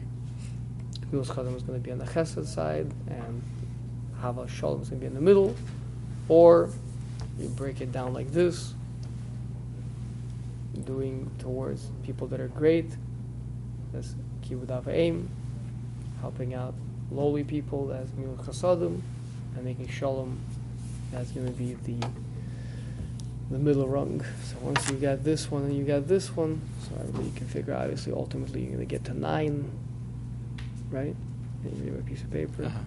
Gilus 1.11 1.29
Chadam 1.29 1.57
is 1.57 1.63
going 1.63 1.81
to 1.81 1.85
be 1.85 1.91
on 1.91 1.99
the 1.99 2.05
chesed 2.05 2.47
side, 2.47 2.93
and 3.09 3.43
Hava 4.21 4.47
Shalom 4.49 4.83
is 4.83 4.91
going 4.91 5.01
to 5.01 5.05
be 5.05 5.07
in 5.07 5.15
the 5.15 5.21
middle. 5.21 5.55
Or 6.29 6.71
you 7.39 7.49
break 7.49 7.81
it 7.81 7.93
down 7.93 8.13
like 8.13 8.33
this, 8.33 8.75
doing 10.87 11.31
towards 11.39 11.91
people 12.03 12.27
that 12.29 12.41
are 12.41 12.49
great. 12.49 12.87
That's 13.93 14.15
kibud 14.43 14.67
aveim, 14.69 15.27
helping 16.21 16.55
out 16.55 16.75
lowly 17.11 17.45
people. 17.45 17.87
That's 17.89 18.11
Gmilus 18.13 18.45
Chasadim, 18.47 19.01
and 19.57 19.65
making 19.65 19.89
Shalom. 19.89 20.39
That's 21.13 21.31
going 21.31 21.47
to 21.47 21.53
be 21.53 21.75
the 21.75 22.07
the 23.51 23.59
middle 23.59 23.87
rung. 23.87 24.25
So 24.51 24.57
once 24.61 24.91
you 24.91 24.97
got 24.97 25.23
this 25.23 25.51
one 25.51 25.63
and 25.65 25.77
you 25.77 25.85
got 25.85 26.09
this 26.09 26.35
one, 26.35 26.61
so 26.83 26.97
everybody 27.01 27.31
can 27.37 27.47
figure 27.47 27.75
out, 27.75 27.83
obviously 27.83 28.13
ultimately 28.13 28.61
you're 28.63 28.73
going 28.73 28.81
to 28.81 28.87
get 28.87 29.05
to 29.05 29.15
nine, 29.15 29.71
right? 30.91 31.15
And 31.65 31.85
you 31.85 31.93
have 31.93 32.01
a 32.01 32.05
piece 32.05 32.23
of 32.23 32.31
paper, 32.33 32.65
Uh-huh. 32.65 32.79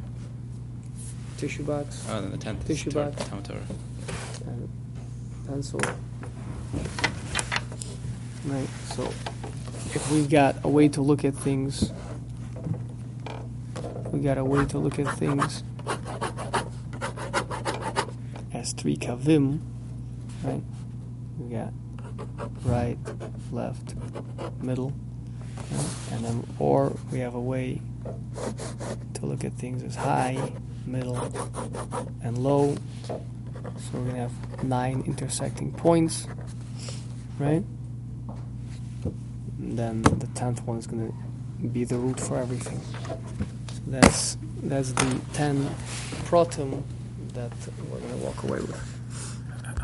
tissue 1.37 1.63
box, 1.63 2.05
Oh, 2.09 2.15
and 2.17 2.25
then 2.25 2.31
the 2.31 2.37
tenth 2.37 2.67
Tissue 2.67 2.91
box. 2.91 3.23
Torah. 3.29 3.59
and 4.47 4.69
pencil. 5.47 5.79
Right, 8.45 8.69
so 8.95 9.03
if 9.93 10.11
we've 10.11 10.29
got 10.29 10.55
a 10.63 10.69
way 10.69 10.87
to 10.89 11.01
look 11.01 11.25
at 11.25 11.35
things, 11.35 11.91
we 14.11 14.21
got 14.21 14.37
a 14.37 14.45
way 14.45 14.65
to 14.65 14.77
look 14.79 14.97
at 14.97 15.17
things 15.17 15.63
as 18.53 18.73
three 18.73 18.95
kavim, 18.95 19.59
right? 20.43 20.63
We 21.37 21.55
got 21.55 21.73
right, 22.63 22.97
left, 23.51 23.95
middle, 24.61 24.93
right? 25.71 25.89
and 26.13 26.25
then 26.25 26.47
or 26.59 26.95
we 27.11 27.19
have 27.19 27.35
a 27.35 27.41
way 27.41 27.81
to 29.15 29.25
look 29.25 29.43
at 29.43 29.53
things 29.53 29.83
as 29.83 29.95
high, 29.95 30.53
middle, 30.85 31.17
and 32.23 32.37
low. 32.37 32.75
So 33.05 33.15
we're 33.93 34.05
gonna 34.05 34.17
have 34.17 34.63
nine 34.63 35.03
intersecting 35.05 35.71
points, 35.73 36.25
right? 37.37 37.63
Then 39.75 40.01
the 40.01 40.27
tenth 40.33 40.63
one 40.63 40.77
is 40.77 40.87
gonna 40.87 41.11
be 41.71 41.83
the 41.83 41.97
root 41.97 42.19
for 42.19 42.37
everything. 42.37 42.81
So 43.07 43.19
that's 43.87 44.37
that's 44.63 44.91
the 44.93 45.21
ten 45.33 45.69
protum 46.25 46.83
that 47.33 47.51
we're 47.91 47.99
gonna 47.99 48.17
walk 48.17 48.43
away 48.43 48.59
with. 48.59 48.98